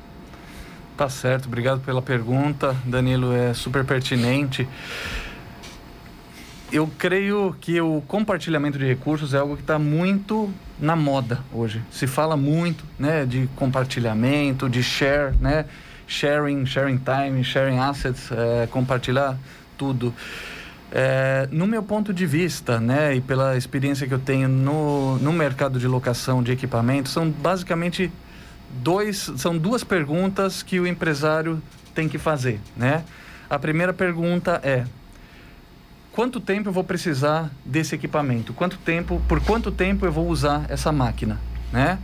Tá 0.98 1.08
certo, 1.08 1.46
obrigado 1.46 1.80
pela 1.82 2.02
pergunta, 2.02 2.74
Danilo, 2.84 3.32
é 3.32 3.54
super 3.54 3.84
pertinente. 3.84 4.66
Eu 6.72 6.90
creio 6.98 7.54
que 7.60 7.80
o 7.80 8.02
compartilhamento 8.08 8.76
de 8.76 8.84
recursos 8.84 9.32
é 9.32 9.38
algo 9.38 9.54
que 9.54 9.62
está 9.62 9.78
muito 9.78 10.52
na 10.76 10.96
moda 10.96 11.38
hoje. 11.52 11.80
Se 11.88 12.08
fala 12.08 12.36
muito, 12.36 12.84
né, 12.98 13.24
de 13.24 13.48
compartilhamento, 13.54 14.68
de 14.68 14.82
share, 14.82 15.36
né, 15.40 15.66
sharing, 16.08 16.66
sharing 16.66 16.98
time, 16.98 17.44
sharing 17.44 17.78
assets, 17.78 18.32
é, 18.32 18.66
compartilhar 18.66 19.38
tudo. 19.76 20.12
É, 20.90 21.48
no 21.52 21.68
meu 21.68 21.84
ponto 21.84 22.12
de 22.12 22.26
vista, 22.26 22.80
né, 22.80 23.14
e 23.14 23.20
pela 23.20 23.56
experiência 23.56 24.04
que 24.08 24.14
eu 24.14 24.18
tenho 24.18 24.48
no, 24.48 25.16
no 25.18 25.32
mercado 25.32 25.78
de 25.78 25.86
locação 25.86 26.42
de 26.42 26.50
equipamentos, 26.50 27.12
são 27.12 27.30
basicamente 27.30 28.10
dois, 28.70 29.30
são 29.36 29.56
duas 29.56 29.82
perguntas 29.84 30.62
que 30.62 30.78
o 30.78 30.86
empresário 30.86 31.62
tem 31.94 32.08
que 32.08 32.18
fazer, 32.18 32.60
né? 32.76 33.04
A 33.48 33.58
primeira 33.58 33.92
pergunta 33.92 34.60
é: 34.62 34.84
quanto 36.12 36.40
tempo 36.40 36.68
eu 36.68 36.72
vou 36.72 36.84
precisar 36.84 37.50
desse 37.64 37.94
equipamento? 37.94 38.52
Quanto 38.52 38.76
tempo, 38.78 39.22
por 39.26 39.40
quanto 39.40 39.70
tempo 39.70 40.04
eu 40.04 40.12
vou 40.12 40.28
usar 40.28 40.66
essa 40.68 40.92
máquina, 40.92 41.40
né? 41.72 41.98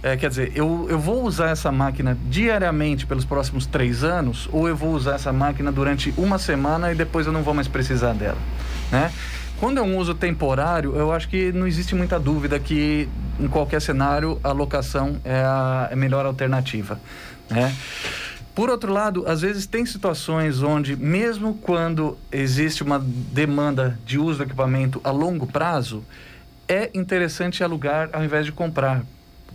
É, 0.00 0.16
quer 0.16 0.28
dizer, 0.28 0.52
eu, 0.54 0.86
eu 0.88 0.98
vou 0.98 1.24
usar 1.24 1.50
essa 1.50 1.72
máquina 1.72 2.16
diariamente 2.28 3.04
pelos 3.04 3.24
próximos 3.24 3.66
três 3.66 4.04
anos 4.04 4.48
ou 4.52 4.68
eu 4.68 4.76
vou 4.76 4.92
usar 4.92 5.16
essa 5.16 5.32
máquina 5.32 5.72
durante 5.72 6.14
uma 6.16 6.38
semana 6.38 6.92
e 6.92 6.94
depois 6.94 7.26
eu 7.26 7.32
não 7.32 7.42
vou 7.42 7.52
mais 7.52 7.66
precisar 7.66 8.12
dela, 8.12 8.38
né? 8.92 9.10
Quando 9.60 9.78
é 9.78 9.82
um 9.82 9.96
uso 9.96 10.14
temporário, 10.14 10.94
eu 10.94 11.12
acho 11.12 11.28
que 11.28 11.50
não 11.50 11.66
existe 11.66 11.94
muita 11.94 12.18
dúvida 12.18 12.60
que 12.60 13.08
em 13.40 13.48
qualquer 13.48 13.80
cenário 13.80 14.40
a 14.44 14.52
locação 14.52 15.20
é 15.24 15.34
a, 15.34 15.88
é 15.90 15.94
a 15.94 15.96
melhor 15.96 16.24
alternativa, 16.26 17.00
né? 17.50 17.74
Por 18.54 18.70
outro 18.70 18.92
lado, 18.92 19.24
às 19.26 19.40
vezes 19.40 19.66
tem 19.66 19.86
situações 19.86 20.62
onde, 20.62 20.96
mesmo 20.96 21.54
quando 21.54 22.18
existe 22.30 22.82
uma 22.82 22.98
demanda 22.98 23.98
de 24.04 24.18
uso 24.18 24.38
do 24.38 24.44
equipamento 24.44 25.00
a 25.04 25.10
longo 25.10 25.46
prazo, 25.46 26.04
é 26.68 26.90
interessante 26.94 27.62
alugar 27.62 28.10
ao 28.12 28.24
invés 28.24 28.44
de 28.44 28.52
comprar, 28.52 29.04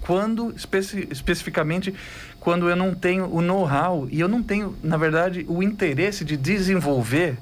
quando 0.02 0.54
especi 0.56 1.08
especificamente 1.12 1.94
quando 2.40 2.70
eu 2.70 2.76
não 2.76 2.94
tenho 2.94 3.26
o 3.34 3.42
know-how 3.42 4.08
e 4.12 4.20
eu 4.20 4.28
não 4.28 4.44
tenho, 4.44 4.76
na 4.84 4.98
verdade, 4.98 5.46
o 5.48 5.64
interesse 5.64 6.26
de 6.26 6.36
desenvolver 6.36 7.38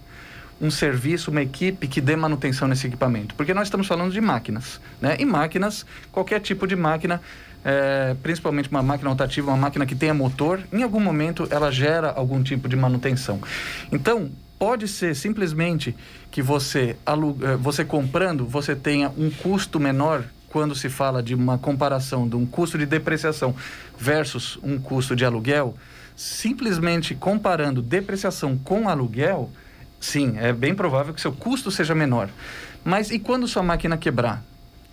um 0.62 0.70
serviço, 0.70 1.32
uma 1.32 1.42
equipe 1.42 1.88
que 1.88 2.00
dê 2.00 2.16
manutenção 2.16 2.68
nesse 2.68 2.86
equipamento. 2.86 3.34
Porque 3.34 3.54
nós 3.54 3.68
estamos 3.68 3.88
falando 3.88 4.14
de 4.14 4.22
máquinas, 4.22 4.80
né? 5.02 5.18
E 5.20 5.26
máquinas, 5.26 5.86
qualquer 6.12 6.40
tipo 6.40 6.68
de 6.68 6.76
máquina, 6.76 7.20
é, 7.66 8.16
principalmente 8.22 8.70
uma 8.70 8.84
máquina 8.84 9.10
rotativa, 9.10 9.50
uma 9.50 9.58
máquina 9.58 9.86
que 9.86 9.96
tenha 9.96 10.14
motor, 10.14 10.62
em 10.72 10.84
algum 10.84 11.00
momento 11.00 11.48
ela 11.50 11.72
gera 11.72 12.12
algum 12.12 12.44
tipo 12.44 12.70
de 12.70 12.76
manutenção. 12.76 13.42
Então, 13.92 14.30
pode 14.60 14.88
ser 14.88 15.16
simplesmente 15.16 15.96
que 16.30 16.42
você, 16.42 16.96
aluga, 17.04 17.58
você 17.58 17.84
comprando, 17.84 18.46
você 18.46 18.76
tenha 18.76 19.10
um 19.18 19.32
custo 19.32 19.80
menor 19.80 20.24
quando 20.50 20.76
se 20.76 20.90
fala 20.90 21.24
de 21.24 21.34
uma 21.34 21.58
comparação 21.58 22.28
de 22.28 22.36
um 22.36 22.46
custo 22.46 22.78
de 22.78 22.86
depreciação 22.86 23.56
versus 23.98 24.60
um 24.62 24.78
custo 24.78 25.16
de 25.16 25.26
aluguel, 25.26 25.76
simplesmente 26.16 27.16
comparando 27.16 27.82
depreciação 27.82 28.56
com 28.58 28.88
aluguel, 28.88 29.50
sim, 30.02 30.34
é 30.38 30.52
bem 30.52 30.76
provável 30.76 31.14
que 31.14 31.22
seu 31.22 31.32
custo 31.32 31.72
seja 31.72 31.96
menor. 31.96 32.30
Mas 32.84 33.10
e 33.12 33.20
quando 33.20 33.48
sua 33.48 33.64
máquina 33.64 33.96
quebrar? 33.96 34.44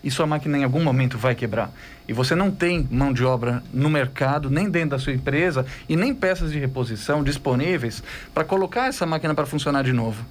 e 0.02 0.10
sua 0.10 0.26
máquina 0.26 0.58
em 0.58 0.64
algum 0.64 0.82
momento 0.82 1.18
vai 1.18 1.34
quebrar. 1.34 1.72
E 2.06 2.12
você 2.12 2.34
não 2.34 2.50
tem 2.50 2.86
mão 2.90 3.12
de 3.12 3.24
obra 3.24 3.62
no 3.72 3.90
mercado, 3.90 4.48
nem 4.48 4.70
dentro 4.70 4.90
da 4.90 4.98
sua 4.98 5.12
empresa, 5.12 5.66
e 5.88 5.96
nem 5.96 6.14
peças 6.14 6.52
de 6.52 6.58
reposição 6.58 7.22
disponíveis 7.22 8.02
para 8.32 8.44
colocar 8.44 8.86
essa 8.86 9.04
máquina 9.04 9.34
para 9.34 9.44
funcionar 9.44 9.82
de 9.82 9.92
novo. 9.92 10.24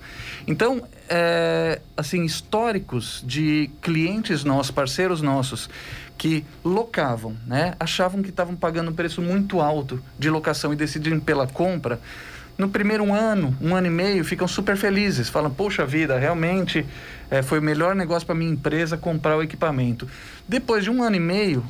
Então, 0.48 0.82
é, 1.10 1.82
assim, 1.96 2.24
históricos 2.24 3.22
de 3.26 3.70
clientes 3.82 4.44
nossos, 4.44 4.72
parceiros 4.72 5.22
nossos, 5.22 5.70
que 6.18 6.44
locavam, 6.64 7.36
né? 7.46 7.76
achavam 7.80 8.24
que 8.24 8.30
estavam 8.30 8.56
pagando 8.56 8.90
um 8.90 8.94
preço 8.94 9.22
muito 9.22 9.62
alto 9.62 10.02
de 10.18 10.30
locação 10.30 10.74
e 10.74 10.76
decidiram 10.76 11.20
pela 11.20 11.46
compra 11.46 12.00
no 12.58 12.70
primeiro 12.70 13.14
ano, 13.14 13.56
um 13.62 13.76
ano 13.76 13.88
e 13.88 13.92
meio, 13.92 14.26
ficam 14.26 14.48
super 14.48 14.76
felizes. 14.76 15.30
Falam, 15.30 15.52
poxa 15.52 15.86
vida, 15.86 16.18
realmente 16.18 16.86
é, 17.30 17.42
foi 17.42 17.60
o 17.60 17.62
melhor 17.62 17.96
negócio 17.96 18.26
para 18.26 18.36
minha 18.36 18.52
empresa 18.52 18.98
comprar 18.98 19.38
o 19.38 19.44
equipamento. 19.44 20.08
Depois 20.48 20.84
de 20.84 20.90
um 20.90 21.04
ano 21.04 21.16
e 21.16 21.20
meio, 21.20 21.64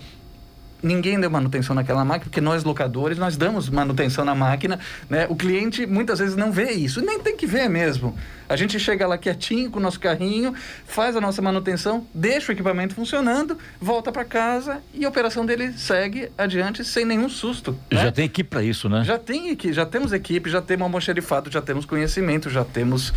ninguém 0.82 1.20
deu 1.20 1.30
manutenção 1.30 1.76
naquela 1.76 2.06
máquina, 2.06 2.26
porque 2.26 2.42
nós 2.42 2.64
locadores, 2.64 3.18
nós 3.18 3.36
damos 3.36 3.70
manutenção 3.70 4.24
na 4.24 4.36
máquina, 4.36 4.80
né? 5.10 5.26
O 5.30 5.36
cliente 5.36 5.86
muitas 5.86 6.20
vezes 6.20 6.36
não 6.36 6.52
vê 6.52 6.72
isso, 6.72 7.02
nem 7.02 7.20
tem 7.20 7.36
que 7.36 7.46
ver 7.46 7.70
mesmo. 7.70 8.16
A 8.50 8.56
gente 8.56 8.80
chega 8.80 9.06
lá 9.06 9.18
quietinho 9.18 9.70
com 9.70 9.80
o 9.80 9.82
nosso 9.82 10.00
carrinho, 10.00 10.54
faz 10.86 11.16
a 11.16 11.22
nossa 11.22 11.42
manutenção, 11.42 12.08
deixa 12.14 12.52
o 12.52 12.56
equipamento 12.56 12.96
funcionando, 12.96 13.58
volta 13.80 14.12
para 14.12 14.24
casa 14.24 14.82
e 14.94 15.06
a 15.06 15.10
operação 15.10 15.46
dele 15.46 15.74
segue 15.74 16.32
adiante 16.38 16.84
sem 16.84 17.06
nenhum 17.06 17.30
susto. 17.30 17.78
Né? 17.92 18.04
Já 18.04 18.12
tem 18.12 18.26
equipe 18.26 18.50
para 18.50 18.64
isso, 18.64 18.88
né? 18.88 19.04
Já 19.04 19.18
tem 19.18 19.50
equipe, 19.50 19.74
já 19.74 19.86
temos 19.86 20.14
equipe, 20.14 20.50
já 20.50 20.62
temos 20.62 20.84
almoxerifado, 20.84 21.52
já 21.52 21.62
temos 21.62 21.86
conhecimento, 21.86 22.50
já 22.50 22.64
temos 22.64 23.14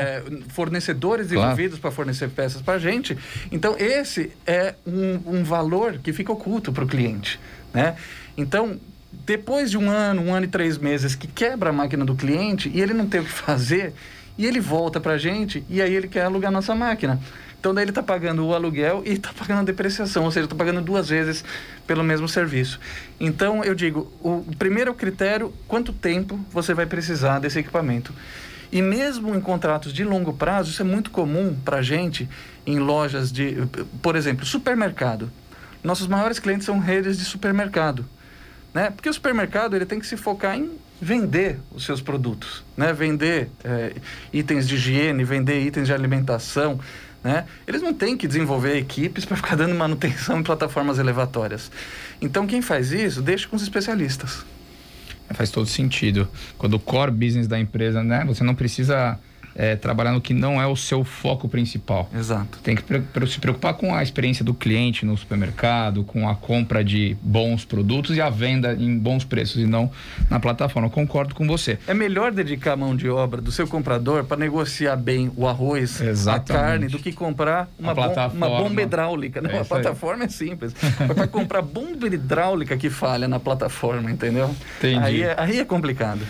é, 0.00 0.22
fornecedores 0.48 1.28
claro. 1.28 1.46
envolvidos 1.46 1.78
para 1.78 1.90
fornecer 1.90 2.28
peças 2.30 2.62
para 2.62 2.74
a 2.74 2.78
gente. 2.78 3.16
Então 3.50 3.76
esse 3.78 4.32
é 4.46 4.74
um, 4.86 5.38
um 5.38 5.44
valor 5.44 5.98
que 5.98 6.12
fica 6.12 6.32
oculto 6.32 6.72
para 6.72 6.84
o 6.84 6.86
cliente, 6.86 7.40
né? 7.72 7.96
Então 8.36 8.78
depois 9.12 9.70
de 9.70 9.78
um 9.78 9.90
ano, 9.90 10.22
um 10.22 10.34
ano 10.34 10.46
e 10.46 10.48
três 10.48 10.78
meses 10.78 11.14
que 11.14 11.26
quebra 11.26 11.70
a 11.70 11.72
máquina 11.72 12.04
do 12.04 12.14
cliente 12.14 12.70
e 12.72 12.80
ele 12.80 12.94
não 12.94 13.06
tem 13.06 13.20
o 13.20 13.24
que 13.24 13.30
fazer, 13.32 13.92
e 14.36 14.46
ele 14.46 14.60
volta 14.60 15.00
para 15.00 15.14
a 15.14 15.18
gente 15.18 15.64
e 15.68 15.80
aí 15.82 15.94
ele 15.94 16.08
quer 16.08 16.22
alugar 16.22 16.50
nossa 16.50 16.74
máquina. 16.74 17.20
Então 17.58 17.74
daí 17.74 17.84
ele 17.84 17.90
está 17.90 18.02
pagando 18.02 18.46
o 18.46 18.54
aluguel 18.54 19.02
e 19.04 19.12
está 19.12 19.32
pagando 19.32 19.60
a 19.60 19.64
depreciação, 19.64 20.24
ou 20.24 20.30
seja, 20.30 20.46
está 20.46 20.56
pagando 20.56 20.80
duas 20.80 21.10
vezes 21.10 21.44
pelo 21.86 22.02
mesmo 22.02 22.26
serviço. 22.26 22.80
Então 23.20 23.62
eu 23.62 23.74
digo, 23.74 24.10
o 24.20 24.42
primeiro 24.58 24.94
critério, 24.94 25.52
quanto 25.68 25.92
tempo 25.92 26.40
você 26.50 26.72
vai 26.72 26.86
precisar 26.86 27.38
desse 27.38 27.58
equipamento. 27.58 28.14
E 28.72 28.80
mesmo 28.80 29.34
em 29.34 29.40
contratos 29.40 29.92
de 29.92 30.04
longo 30.04 30.32
prazo, 30.32 30.70
isso 30.70 30.80
é 30.80 30.84
muito 30.84 31.10
comum 31.10 31.54
para 31.64 31.82
gente 31.82 32.28
em 32.64 32.78
lojas 32.78 33.30
de, 33.30 33.56
por 34.00 34.16
exemplo, 34.16 34.46
supermercado. 34.46 35.30
Nossos 35.82 36.06
maiores 36.06 36.38
clientes 36.38 36.66
são 36.66 36.78
redes 36.78 37.18
de 37.18 37.24
supermercado, 37.24 38.06
né? 38.72 38.90
Porque 38.90 39.08
o 39.08 39.12
supermercado 39.12 39.74
ele 39.74 39.86
tem 39.86 39.98
que 39.98 40.06
se 40.06 40.16
focar 40.16 40.56
em 40.56 40.70
vender 41.00 41.58
os 41.72 41.84
seus 41.84 42.00
produtos, 42.00 42.62
né? 42.76 42.92
Vender 42.92 43.48
é, 43.64 43.94
itens 44.32 44.68
de 44.68 44.74
higiene, 44.74 45.24
vender 45.24 45.60
itens 45.60 45.86
de 45.86 45.92
alimentação, 45.92 46.78
né? 47.22 47.46
Eles 47.66 47.82
não 47.82 47.94
têm 47.94 48.16
que 48.16 48.26
desenvolver 48.26 48.76
equipes 48.76 49.24
para 49.24 49.36
ficar 49.36 49.56
dando 49.56 49.74
manutenção 49.74 50.40
em 50.40 50.42
plataformas 50.42 50.98
elevatórias. 50.98 51.70
Então, 52.20 52.46
quem 52.46 52.60
faz 52.60 52.92
isso, 52.92 53.22
deixa 53.22 53.48
com 53.48 53.56
os 53.56 53.62
especialistas. 53.62 54.44
Faz 55.32 55.50
todo 55.50 55.66
sentido. 55.66 56.28
Quando 56.58 56.74
o 56.74 56.80
core 56.80 57.12
business 57.12 57.46
da 57.46 57.58
empresa, 57.58 58.02
né? 58.02 58.24
Você 58.26 58.42
não 58.42 58.54
precisa 58.54 59.18
é, 59.54 59.76
trabalhar 59.76 60.12
no 60.12 60.20
que 60.20 60.32
não 60.32 60.60
é 60.60 60.66
o 60.66 60.76
seu 60.76 61.04
foco 61.04 61.48
principal. 61.48 62.08
Exato. 62.14 62.58
Tem 62.62 62.76
que 62.76 62.82
se 63.26 63.40
preocupar 63.40 63.74
com 63.74 63.94
a 63.94 64.02
experiência 64.02 64.44
do 64.44 64.54
cliente 64.54 65.04
no 65.04 65.16
supermercado, 65.16 66.04
com 66.04 66.28
a 66.28 66.34
compra 66.34 66.84
de 66.84 67.16
bons 67.22 67.64
produtos 67.64 68.16
e 68.16 68.20
a 68.20 68.30
venda 68.30 68.74
em 68.74 68.98
bons 68.98 69.24
preços 69.24 69.62
e 69.62 69.66
não 69.66 69.90
na 70.28 70.38
plataforma. 70.38 70.88
Eu 70.88 70.92
concordo 70.92 71.34
com 71.34 71.46
você. 71.46 71.78
É 71.86 71.94
melhor 71.94 72.32
dedicar 72.32 72.72
a 72.72 72.76
mão 72.76 72.94
de 72.94 73.08
obra 73.08 73.40
do 73.40 73.52
seu 73.52 73.66
comprador 73.66 74.24
para 74.24 74.36
negociar 74.36 74.96
bem 74.96 75.30
o 75.36 75.46
arroz, 75.46 76.00
Exatamente. 76.00 76.52
a 76.52 76.54
carne, 76.54 76.88
do 76.88 76.98
que 76.98 77.12
comprar 77.12 77.68
uma, 77.78 77.94
bom, 77.94 78.12
uma 78.34 78.48
bomba 78.48 78.82
hidráulica. 78.82 79.40
Né? 79.40 79.56
É 79.56 79.60
a 79.60 79.64
plataforma 79.64 80.24
é 80.24 80.28
simples. 80.28 80.74
para 81.14 81.26
comprar 81.26 81.62
bomba 81.62 82.06
hidráulica 82.06 82.76
que 82.76 82.90
falha 82.90 83.28
na 83.28 83.40
plataforma, 83.40 84.10
entendeu? 84.10 84.54
Entendi. 84.78 84.98
Aí 84.98 85.22
é, 85.22 85.34
aí 85.38 85.58
é 85.58 85.64
complicado. 85.64 86.20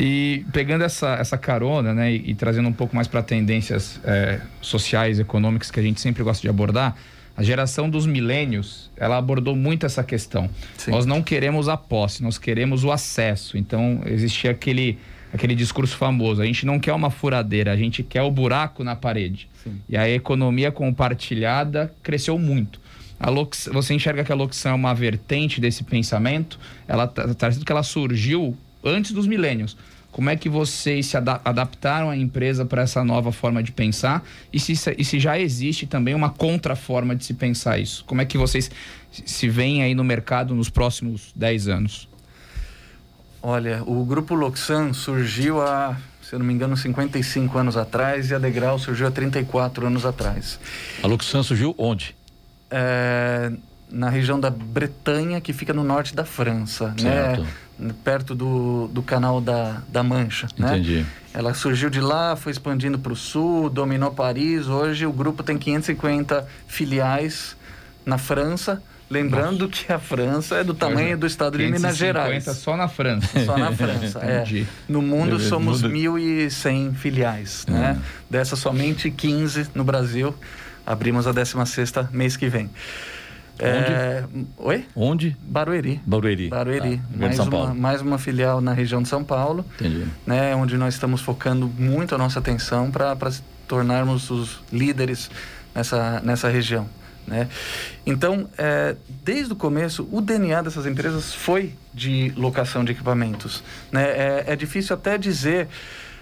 E 0.00 0.44
pegando 0.52 0.84
essa, 0.84 1.14
essa 1.14 1.36
carona, 1.36 1.92
né, 1.92 2.12
e, 2.12 2.30
e 2.30 2.34
trazendo 2.36 2.68
um 2.68 2.72
pouco 2.72 2.94
mais 2.94 3.08
para 3.08 3.20
tendências 3.20 4.00
é, 4.04 4.40
sociais, 4.60 5.18
econômicas 5.18 5.72
que 5.72 5.80
a 5.80 5.82
gente 5.82 6.00
sempre 6.00 6.22
gosta 6.22 6.40
de 6.40 6.48
abordar, 6.48 6.96
a 7.36 7.42
geração 7.42 7.90
dos 7.90 8.06
milênios, 8.06 8.90
ela 8.96 9.16
abordou 9.16 9.56
muito 9.56 9.84
essa 9.84 10.04
questão. 10.04 10.48
Sim. 10.76 10.92
Nós 10.92 11.04
não 11.04 11.20
queremos 11.20 11.68
a 11.68 11.76
posse, 11.76 12.22
nós 12.22 12.38
queremos 12.38 12.84
o 12.84 12.92
acesso. 12.92 13.58
Então, 13.58 14.00
existia 14.06 14.52
aquele, 14.52 14.98
aquele 15.32 15.54
discurso 15.56 15.96
famoso: 15.96 16.42
a 16.42 16.46
gente 16.46 16.64
não 16.64 16.78
quer 16.78 16.92
uma 16.92 17.10
furadeira, 17.10 17.72
a 17.72 17.76
gente 17.76 18.02
quer 18.04 18.22
o 18.22 18.30
buraco 18.30 18.84
na 18.84 18.94
parede. 18.94 19.48
Sim. 19.64 19.80
E 19.88 19.96
a 19.96 20.08
economia 20.08 20.70
compartilhada 20.70 21.92
cresceu 22.02 22.38
muito. 22.38 22.80
A 23.20 23.30
lox... 23.30 23.68
Você 23.72 23.94
enxerga 23.94 24.22
que 24.22 24.30
a 24.30 24.34
locução 24.34 24.72
é 24.72 24.74
uma 24.74 24.94
vertente 24.94 25.60
desse 25.60 25.82
pensamento? 25.82 26.58
Ela 26.86 27.04
está 27.04 27.34
tá, 27.34 27.50
que 27.50 27.72
ela 27.72 27.82
surgiu 27.82 28.56
antes 28.84 29.12
dos 29.12 29.26
milênios. 29.26 29.76
Como 30.10 30.30
é 30.30 30.36
que 30.36 30.48
vocês 30.48 31.06
se 31.06 31.16
adaptaram 31.16 32.10
a 32.10 32.16
empresa 32.16 32.64
para 32.64 32.82
essa 32.82 33.04
nova 33.04 33.30
forma 33.30 33.62
de 33.62 33.70
pensar? 33.70 34.24
E 34.52 34.58
se, 34.58 34.72
e 34.96 35.04
se 35.04 35.20
já 35.20 35.38
existe 35.38 35.86
também 35.86 36.14
uma 36.14 36.30
contraforma 36.30 37.14
de 37.14 37.24
se 37.24 37.34
pensar 37.34 37.78
isso? 37.78 38.04
Como 38.04 38.20
é 38.20 38.24
que 38.24 38.38
vocês 38.38 38.70
se 39.12 39.48
veem 39.48 39.82
aí 39.82 39.94
no 39.94 40.02
mercado 40.02 40.54
nos 40.54 40.70
próximos 40.70 41.30
10 41.36 41.68
anos? 41.68 42.08
Olha, 43.42 43.82
o 43.86 44.04
Grupo 44.04 44.34
Loxan 44.34 44.92
surgiu 44.92 45.60
há, 45.62 45.96
se 46.22 46.34
eu 46.34 46.38
não 46.38 46.46
me 46.46 46.52
engano, 46.52 46.76
55 46.76 47.56
anos 47.56 47.76
atrás 47.76 48.30
e 48.30 48.34
a 48.34 48.38
Degrau 48.38 48.78
surgiu 48.78 49.06
há 49.06 49.10
34 49.10 49.86
anos 49.86 50.04
atrás. 50.04 50.58
A 51.02 51.06
Loxan 51.06 51.42
surgiu 51.42 51.74
onde? 51.78 52.16
É, 52.70 53.52
na 53.90 54.10
região 54.10 54.40
da 54.40 54.50
Bretanha, 54.50 55.40
que 55.40 55.52
fica 55.52 55.72
no 55.72 55.84
norte 55.84 56.14
da 56.14 56.24
França, 56.24 56.88
né? 56.88 56.94
certo. 56.98 57.42
né? 57.42 57.48
Perto 58.04 58.34
do, 58.34 58.88
do 58.88 59.02
canal 59.02 59.40
da, 59.40 59.82
da 59.88 60.02
Mancha. 60.02 60.48
Né? 60.56 60.76
Entendi. 60.76 60.96
Né? 60.98 61.06
Ela 61.32 61.54
surgiu 61.54 61.88
de 61.88 62.00
lá, 62.00 62.34
foi 62.34 62.52
expandindo 62.52 62.98
para 62.98 63.12
o 63.12 63.16
sul, 63.16 63.70
dominou 63.70 64.10
Paris. 64.10 64.66
Hoje 64.66 65.06
o 65.06 65.12
grupo 65.12 65.42
tem 65.42 65.56
550 65.56 66.46
filiais 66.66 67.56
na 68.04 68.18
França. 68.18 68.82
Lembrando 69.10 69.66
Nossa. 69.66 69.84
que 69.84 69.92
a 69.92 69.98
França 69.98 70.56
é 70.56 70.64
do 70.64 70.74
tamanho 70.74 71.16
do 71.16 71.26
estado 71.26 71.56
de 71.56 71.66
Minas 71.66 71.96
Gerais. 71.96 72.44
só 72.44 72.76
na 72.76 72.88
França. 72.88 73.42
Só 73.44 73.56
na 73.56 73.72
França, 73.72 74.18
é. 74.20 74.44
No 74.86 75.00
mundo 75.00 75.38
somos 75.40 75.82
1.100 75.82 76.94
filiais, 76.94 77.64
né? 77.66 77.96
Hum. 77.96 78.02
Dessas 78.28 78.58
somente 78.58 79.10
15 79.10 79.68
no 79.74 79.82
Brasil. 79.82 80.34
Abrimos 80.84 81.26
a 81.26 81.32
16ª 81.32 82.10
mês 82.10 82.36
que 82.36 82.48
vem. 82.48 82.68
É... 83.58 84.24
Oi? 84.56 84.86
Onde? 84.94 85.36
Barueri. 85.42 86.00
Barueri. 86.06 86.48
Barueri. 86.48 87.00
Ah, 87.02 87.16
mais, 87.16 87.38
uma, 87.38 87.74
mais 87.74 88.00
uma 88.00 88.18
filial 88.18 88.60
na 88.60 88.72
região 88.72 89.02
de 89.02 89.08
São 89.08 89.24
Paulo. 89.24 89.64
Entendi. 89.74 90.06
Né, 90.26 90.54
onde 90.54 90.76
nós 90.76 90.94
estamos 90.94 91.20
focando 91.20 91.68
muito 91.68 92.14
a 92.14 92.18
nossa 92.18 92.38
atenção 92.38 92.90
para 92.90 93.16
tornarmos 93.66 94.30
os 94.30 94.60
líderes 94.72 95.30
nessa, 95.74 96.20
nessa 96.20 96.48
região. 96.48 96.88
Né? 97.26 97.48
Então, 98.06 98.48
é, 98.56 98.96
desde 99.22 99.52
o 99.52 99.56
começo, 99.56 100.08
o 100.10 100.20
DNA 100.20 100.62
dessas 100.62 100.86
empresas 100.86 101.34
foi 101.34 101.74
de 101.92 102.32
locação 102.36 102.84
de 102.84 102.92
equipamentos. 102.92 103.62
Né? 103.92 104.04
É, 104.04 104.44
é 104.48 104.56
difícil 104.56 104.94
até 104.94 105.18
dizer 105.18 105.68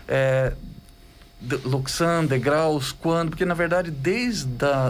é, 0.09 0.53
Luxan, 1.65 2.25
degraus, 2.25 2.93
quando, 2.93 3.31
porque 3.31 3.45
na 3.45 3.55
verdade 3.55 3.91
desde 3.91 4.49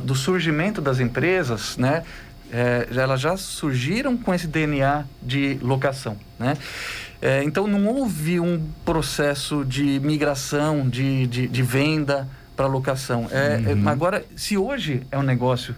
o 0.09 0.15
surgimento 0.15 0.81
das 0.81 1.01
empresas, 1.01 1.77
né, 1.77 2.05
é, 2.53 2.89
elas 2.91 3.21
já 3.21 3.37
surgiram 3.37 4.17
com 4.17 4.35
esse 4.35 4.47
DNA 4.47 5.05
de 5.23 5.59
locação, 5.63 6.17
né? 6.39 6.57
É, 7.21 7.43
então 7.43 7.67
não 7.67 7.87
houve 7.87 8.39
um 8.39 8.63
processo 8.85 9.65
de 9.65 9.99
migração, 10.01 10.89
de, 10.89 11.27
de, 11.27 11.49
de 11.49 11.63
venda 11.63 12.29
para 12.55 12.67
locação. 12.67 13.29
É, 13.31 13.71
é 13.71 13.75
uhum. 13.75 13.89
agora, 13.89 14.25
se 14.37 14.57
hoje 14.57 15.03
é 15.11 15.19
um 15.19 15.23
negócio 15.23 15.75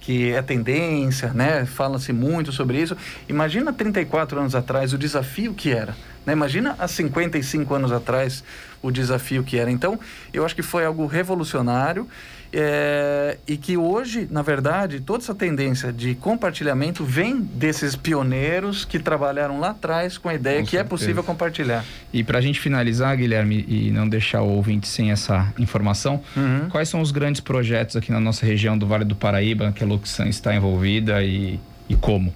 que 0.00 0.32
é 0.32 0.40
tendência, 0.40 1.32
né? 1.34 1.66
Fala-se 1.66 2.14
muito 2.14 2.50
sobre 2.50 2.80
isso. 2.80 2.96
Imagina 3.28 3.72
34 3.72 4.38
anos 4.40 4.54
atrás 4.54 4.94
o 4.94 4.98
desafio 4.98 5.52
que 5.52 5.70
era. 5.70 5.94
Né? 6.24 6.32
Imagina 6.32 6.74
há 6.78 6.88
55 6.88 7.74
anos 7.74 7.92
atrás 7.92 8.42
o 8.80 8.90
desafio 8.90 9.44
que 9.44 9.58
era. 9.58 9.70
Então, 9.70 10.00
eu 10.32 10.46
acho 10.46 10.54
que 10.54 10.62
foi 10.62 10.84
algo 10.86 11.06
revolucionário 11.06 12.08
é, 12.52 13.36
e 13.46 13.56
que 13.56 13.76
hoje, 13.76 14.26
na 14.30 14.42
verdade, 14.42 15.00
toda 15.00 15.22
essa 15.22 15.34
tendência 15.34 15.92
de 15.92 16.14
compartilhamento 16.14 17.04
vem 17.04 17.40
desses 17.40 17.94
pioneiros 17.94 18.84
que 18.84 18.98
trabalharam 18.98 19.60
lá 19.60 19.70
atrás 19.70 20.16
com 20.16 20.28
a 20.28 20.34
ideia 20.34 20.60
com 20.60 20.66
que 20.66 20.76
é 20.76 20.80
certeza. 20.80 20.86
é 20.86 20.88
possível 20.88 21.22
compartilhar. 21.24 21.84
E 22.12 22.24
para 22.24 22.38
a 22.38 22.40
gente 22.40 22.58
finalizar, 22.58 23.16
Guilherme, 23.16 23.64
e 23.68 23.90
não 23.90 24.08
deixar 24.08 24.42
o 24.42 24.48
ouvinte 24.48 24.88
sem 24.88 25.10
essa 25.10 25.52
informação, 25.58 26.22
uhum. 26.36 26.68
quais 26.70 26.88
são 26.88 27.00
os 27.00 27.10
grandes 27.10 27.40
projetos 27.40 27.96
aqui 27.96 28.10
na 28.10 28.20
nossa 28.20 28.46
região 28.46 28.78
do 28.78 28.86
Vale 28.86 29.04
do 29.04 29.16
Paraíba 29.16 29.72
que 29.72 29.84
a 29.84 29.86
Luxan 29.86 30.28
está 30.28 30.54
envolvida 30.54 31.22
e, 31.22 31.60
e 31.88 31.96
como? 31.96 32.34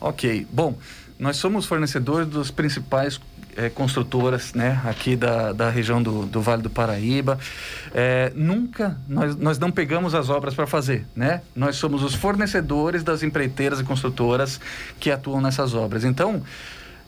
Ok, 0.00 0.46
bom, 0.50 0.76
nós 1.18 1.36
somos 1.36 1.66
fornecedores 1.66 2.26
dos 2.26 2.50
principais 2.50 3.20
é, 3.60 3.68
construtoras 3.68 4.54
né, 4.54 4.80
aqui 4.84 5.14
da, 5.14 5.52
da 5.52 5.68
região 5.68 6.02
do, 6.02 6.24
do 6.24 6.40
Vale 6.40 6.62
do 6.62 6.70
Paraíba. 6.70 7.38
É, 7.94 8.32
nunca, 8.34 8.96
nós, 9.06 9.36
nós 9.36 9.58
não 9.58 9.70
pegamos 9.70 10.14
as 10.14 10.30
obras 10.30 10.54
para 10.54 10.66
fazer, 10.66 11.06
né? 11.14 11.42
Nós 11.54 11.76
somos 11.76 12.02
os 12.02 12.14
fornecedores 12.14 13.02
das 13.02 13.22
empreiteiras 13.22 13.80
e 13.80 13.84
construtoras 13.84 14.58
que 14.98 15.10
atuam 15.10 15.40
nessas 15.40 15.74
obras. 15.74 16.04
Então, 16.04 16.42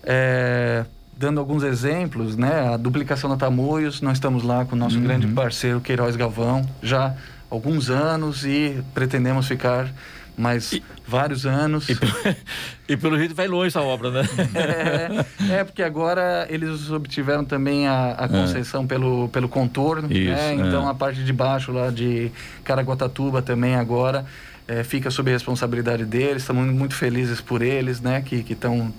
é, 0.03 0.85
dando 1.17 1.41
alguns 1.41 1.63
exemplos, 1.63 2.37
né? 2.37 2.75
A 2.75 2.77
duplicação 2.77 3.31
da 3.31 3.37
Tamoios, 3.37 4.03
nós 4.03 4.19
estamos 4.19 4.43
lá 4.43 4.65
com 4.67 4.77
o 4.77 4.79
nosso 4.79 4.97
uhum. 4.97 5.05
grande 5.05 5.27
parceiro 5.29 5.81
Queiroz 5.81 6.17
Galvão 6.17 6.69
já 6.83 7.07
há 7.07 7.15
alguns 7.49 7.89
anos 7.89 8.45
e 8.45 8.83
pretendemos 8.93 9.49
ficar 9.49 9.89
mais 10.37 10.73
e, 10.73 10.83
vários 11.07 11.47
anos. 11.47 11.89
E, 11.89 11.97
e, 12.93 12.97
pelo 12.97 13.17
jeito 13.19 13.35
vai 13.35 13.47
longe 13.47 13.69
essa 13.69 13.81
obra, 13.81 14.11
né? 14.11 14.23
é, 15.49 15.55
é, 15.55 15.65
porque 15.65 15.83
agora 15.83 16.47
eles 16.49 16.91
obtiveram 16.91 17.45
também 17.45 17.87
a, 17.87 18.17
a 18.19 18.25
é. 18.25 18.29
concessão 18.29 18.85
é. 18.85 18.87
pelo, 18.87 19.29
pelo 19.29 19.49
contorno, 19.49 20.09
né? 20.09 20.15
Isso, 20.15 20.31
né? 20.31 20.55
Então 20.55 20.87
é. 20.87 20.91
a 20.91 20.95
parte 20.95 21.23
de 21.23 21.33
baixo 21.33 21.73
lá 21.73 21.91
de 21.91 22.31
Caraguatatuba 22.65 23.43
também 23.43 23.75
agora 23.75 24.25
é, 24.67 24.83
fica 24.85 25.11
sob 25.11 25.31
a 25.31 25.35
responsabilidade 25.35 26.05
deles. 26.05 26.43
Estamos 26.43 26.67
muito 26.73 26.95
felizes 26.95 27.41
por 27.41 27.63
eles, 27.63 28.01
né? 28.01 28.23
Que 28.23 28.45
estão 28.51 28.93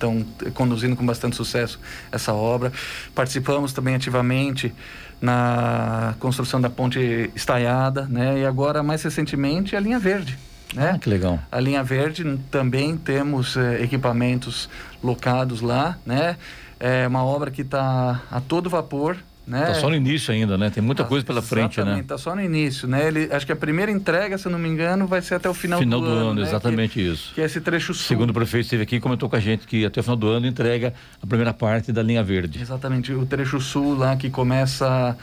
conduzindo 0.54 0.96
com 0.96 1.06
bastante 1.06 1.36
sucesso 1.36 1.80
essa 2.12 2.34
obra. 2.34 2.72
Participamos 3.16 3.74
também 3.74 3.96
ativamente 3.96 4.74
na 5.22 6.16
construção 6.20 6.60
da 6.60 6.70
ponte 6.70 7.32
estaiada, 7.34 8.06
né? 8.08 8.40
E 8.40 8.46
agora, 8.46 8.84
mais 8.84 9.02
recentemente, 9.02 9.76
a 9.76 9.80
linha 9.80 9.98
verde. 9.98 10.38
Né? 10.74 10.92
Ah, 10.96 11.00
que 11.00 11.10
legal. 11.10 11.40
A 11.52 11.60
linha 11.60 11.84
verde 11.84 12.40
também 12.50 12.98
temos 12.98 13.56
é, 13.58 13.84
equipamentos 13.84 14.70
locados 15.04 15.62
lá, 15.62 15.98
né? 16.06 16.38
É 16.80 17.08
uma 17.08 17.24
obra 17.24 17.52
que 17.52 17.62
está 17.62 18.22
a 18.30 18.42
todo 18.42 18.70
vapor, 18.70 19.18
né? 19.46 19.62
Está 19.64 19.76
só 19.76 19.90
no 19.90 19.96
início 19.96 20.34
ainda, 20.34 20.58
né? 20.58 20.70
Tem 20.70 20.82
muita 20.82 21.04
tá, 21.04 21.10
coisa 21.10 21.26
pela 21.26 21.42
frente, 21.42 21.82
né? 21.84 22.00
Está 22.00 22.18
só 22.18 22.34
no 22.34 22.42
início, 22.42 22.88
né? 22.88 23.08
Ele, 23.08 23.30
acho 23.32 23.46
que 23.46 23.52
a 23.52 23.56
primeira 23.56 23.92
entrega, 23.92 24.38
se 24.38 24.48
não 24.48 24.58
me 24.58 24.70
engano, 24.70 25.06
vai 25.06 25.22
ser 25.22 25.36
até 25.36 25.50
o 25.50 25.54
final, 25.54 25.80
final 25.80 26.00
do, 26.00 26.08
do 26.08 26.12
ano. 26.12 26.30
ano 26.30 26.42
né? 26.42 26.48
exatamente 26.48 26.94
que, 26.94 27.02
isso. 27.02 27.34
Que 27.36 27.42
é 27.42 27.46
esse 27.46 27.60
trecho 27.60 27.94
sul. 27.94 28.08
Segundo 28.08 28.30
o 28.30 28.34
prefeito 28.34 28.64
esteve 28.66 28.84
aqui 28.84 29.00
comentou 29.00 29.30
com 29.30 29.36
a 29.36 29.40
gente 29.40 29.68
que 29.68 29.86
até 29.86 30.00
o 30.00 30.04
final 30.04 30.16
do 30.16 30.28
ano 30.30 30.48
entrega 30.48 30.94
a 31.22 31.28
primeira 31.28 31.54
parte 31.54 31.92
da 31.92 32.02
linha 32.02 32.24
verde. 32.24 32.62
Exatamente, 32.62 33.12
o 33.12 33.26
trecho 33.26 33.60
sul 33.60 33.98
lá 33.98 34.16
que 34.16 34.30
começa 34.30 35.18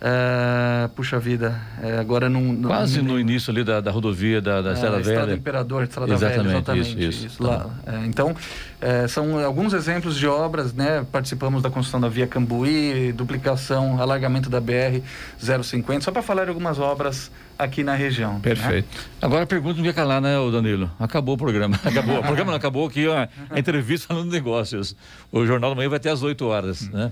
é, 0.00 0.88
puxa 0.94 1.18
vida, 1.18 1.60
é, 1.82 1.98
agora 1.98 2.28
não, 2.28 2.62
Quase 2.62 3.02
no 3.02 3.18
início 3.18 3.50
ali 3.50 3.64
da, 3.64 3.80
da 3.80 3.90
rodovia 3.90 4.40
da, 4.40 4.62
da 4.62 4.70
é, 4.70 4.72
Estrada 4.74 4.96
Velha. 4.98 5.10
Estrada 5.10 5.34
Imperador, 5.34 5.82
Estrada 5.82 6.12
exatamente, 6.12 6.46
Velha, 6.46 6.56
exatamente. 6.56 6.88
Isso, 6.90 6.98
isso. 6.98 7.26
isso 7.26 7.42
lá. 7.42 7.68
É, 7.84 8.06
então, 8.06 8.34
é, 8.80 9.08
são 9.08 9.44
alguns 9.44 9.72
exemplos 9.72 10.16
de 10.16 10.26
obras, 10.28 10.72
né? 10.72 11.04
Participamos 11.10 11.62
da 11.62 11.70
construção 11.70 12.00
da 12.00 12.08
Via 12.08 12.28
Cambuí, 12.28 13.12
duplicação, 13.12 14.00
alargamento 14.00 14.48
da 14.48 14.60
BR 14.60 15.02
050, 15.38 16.02
só 16.02 16.12
para 16.12 16.22
falar 16.22 16.44
de 16.44 16.50
algumas 16.50 16.78
obras 16.78 17.30
aqui 17.58 17.82
na 17.82 17.94
região. 17.94 18.34
Né? 18.34 18.40
Perfeito. 18.40 18.88
Né? 18.96 19.04
Agora 19.20 19.46
pergunta 19.46 19.80
não 19.80 19.86
ia 19.86 19.92
calar, 19.92 20.20
né, 20.20 20.36
Danilo? 20.52 20.88
Acabou 21.00 21.34
o 21.34 21.38
programa. 21.38 21.78
Acabou. 21.84 22.20
o 22.20 22.22
programa 22.22 22.52
não 22.52 22.56
acabou 22.56 22.86
aqui, 22.86 23.08
ó, 23.08 23.26
a 23.50 23.58
entrevista 23.58 24.06
falando 24.14 24.30
negócios. 24.30 24.94
O 25.32 25.44
Jornal 25.44 25.70
da 25.70 25.76
Manhã 25.76 25.88
vai 25.88 25.96
até 25.96 26.08
às 26.08 26.22
8 26.22 26.46
horas, 26.46 26.88
né? 26.88 27.10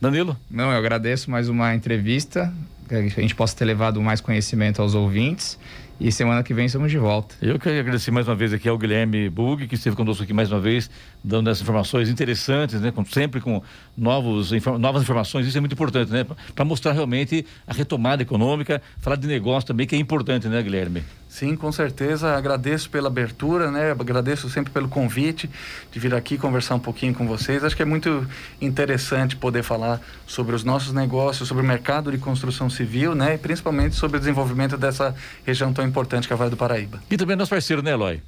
Danilo? 0.00 0.36
Não, 0.50 0.70
eu 0.70 0.76
agradeço 0.78 1.30
mais 1.30 1.48
uma 1.48 1.74
entrevista, 1.74 2.52
que 2.88 2.94
a 2.94 3.08
gente 3.08 3.34
possa 3.34 3.56
ter 3.56 3.64
levado 3.64 4.00
mais 4.00 4.20
conhecimento 4.20 4.80
aos 4.82 4.94
ouvintes. 4.94 5.58
E 5.98 6.12
semana 6.12 6.42
que 6.42 6.52
vem 6.52 6.66
estamos 6.66 6.90
de 6.90 6.98
volta. 6.98 7.34
Eu 7.40 7.58
quero 7.58 7.80
agradecer 7.80 8.10
mais 8.10 8.28
uma 8.28 8.34
vez 8.34 8.52
aqui 8.52 8.68
ao 8.68 8.76
Guilherme 8.76 9.30
Bug, 9.30 9.66
que 9.66 9.76
esteve 9.76 9.96
conosco 9.96 10.22
aqui 10.22 10.32
mais 10.34 10.52
uma 10.52 10.60
vez, 10.60 10.90
dando 11.26 11.50
essas 11.50 11.62
informações 11.62 12.08
interessantes, 12.08 12.80
né? 12.80 12.92
sempre 13.10 13.40
com 13.40 13.60
novos, 13.96 14.52
novas 14.78 15.02
informações. 15.02 15.46
Isso 15.46 15.58
é 15.58 15.60
muito 15.60 15.72
importante, 15.72 16.12
né? 16.12 16.24
Para 16.54 16.64
mostrar 16.64 16.92
realmente 16.92 17.44
a 17.66 17.72
retomada 17.72 18.22
econômica, 18.22 18.80
falar 19.00 19.16
de 19.16 19.26
negócio 19.26 19.66
também, 19.66 19.88
que 19.88 19.96
é 19.96 19.98
importante, 19.98 20.46
né, 20.46 20.62
Guilherme? 20.62 21.02
Sim, 21.28 21.56
com 21.56 21.72
certeza. 21.72 22.36
Agradeço 22.36 22.88
pela 22.88 23.08
abertura, 23.08 23.72
né? 23.72 23.90
Agradeço 23.90 24.48
sempre 24.48 24.72
pelo 24.72 24.88
convite 24.88 25.50
de 25.90 25.98
vir 25.98 26.14
aqui 26.14 26.38
conversar 26.38 26.76
um 26.76 26.78
pouquinho 26.78 27.12
com 27.12 27.26
vocês. 27.26 27.64
Acho 27.64 27.76
que 27.76 27.82
é 27.82 27.86
muito 27.86 28.24
interessante 28.60 29.34
poder 29.34 29.64
falar 29.64 30.00
sobre 30.26 30.54
os 30.54 30.62
nossos 30.62 30.92
negócios, 30.92 31.48
sobre 31.48 31.64
o 31.64 31.66
mercado 31.66 32.12
de 32.12 32.18
construção 32.18 32.70
civil, 32.70 33.16
né? 33.16 33.34
E 33.34 33.38
principalmente 33.38 33.96
sobre 33.96 34.16
o 34.16 34.20
desenvolvimento 34.20 34.76
dessa 34.76 35.12
região 35.44 35.72
tão 35.72 35.84
importante 35.84 36.28
que 36.28 36.32
é 36.32 36.34
a 36.34 36.38
Vale 36.38 36.50
do 36.50 36.56
Paraíba. 36.56 37.02
E 37.10 37.16
também 37.16 37.34
nosso 37.34 37.50
parceiro, 37.50 37.82
né, 37.82 37.90
Eloy? 37.90 38.22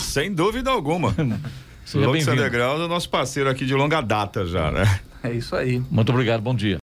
Sem 0.00 0.34
dúvida 0.34 0.70
alguma. 0.70 1.14
Lucas 1.94 2.28
Underground 2.28 2.82
é 2.82 2.88
nosso 2.88 3.08
parceiro 3.08 3.48
aqui 3.48 3.64
de 3.64 3.74
longa 3.74 4.00
data 4.00 4.46
já, 4.46 4.70
né? 4.70 5.00
É 5.22 5.32
isso 5.32 5.54
aí. 5.54 5.82
Muito 5.90 6.10
obrigado, 6.12 6.40
bom 6.40 6.54
dia. 6.54 6.78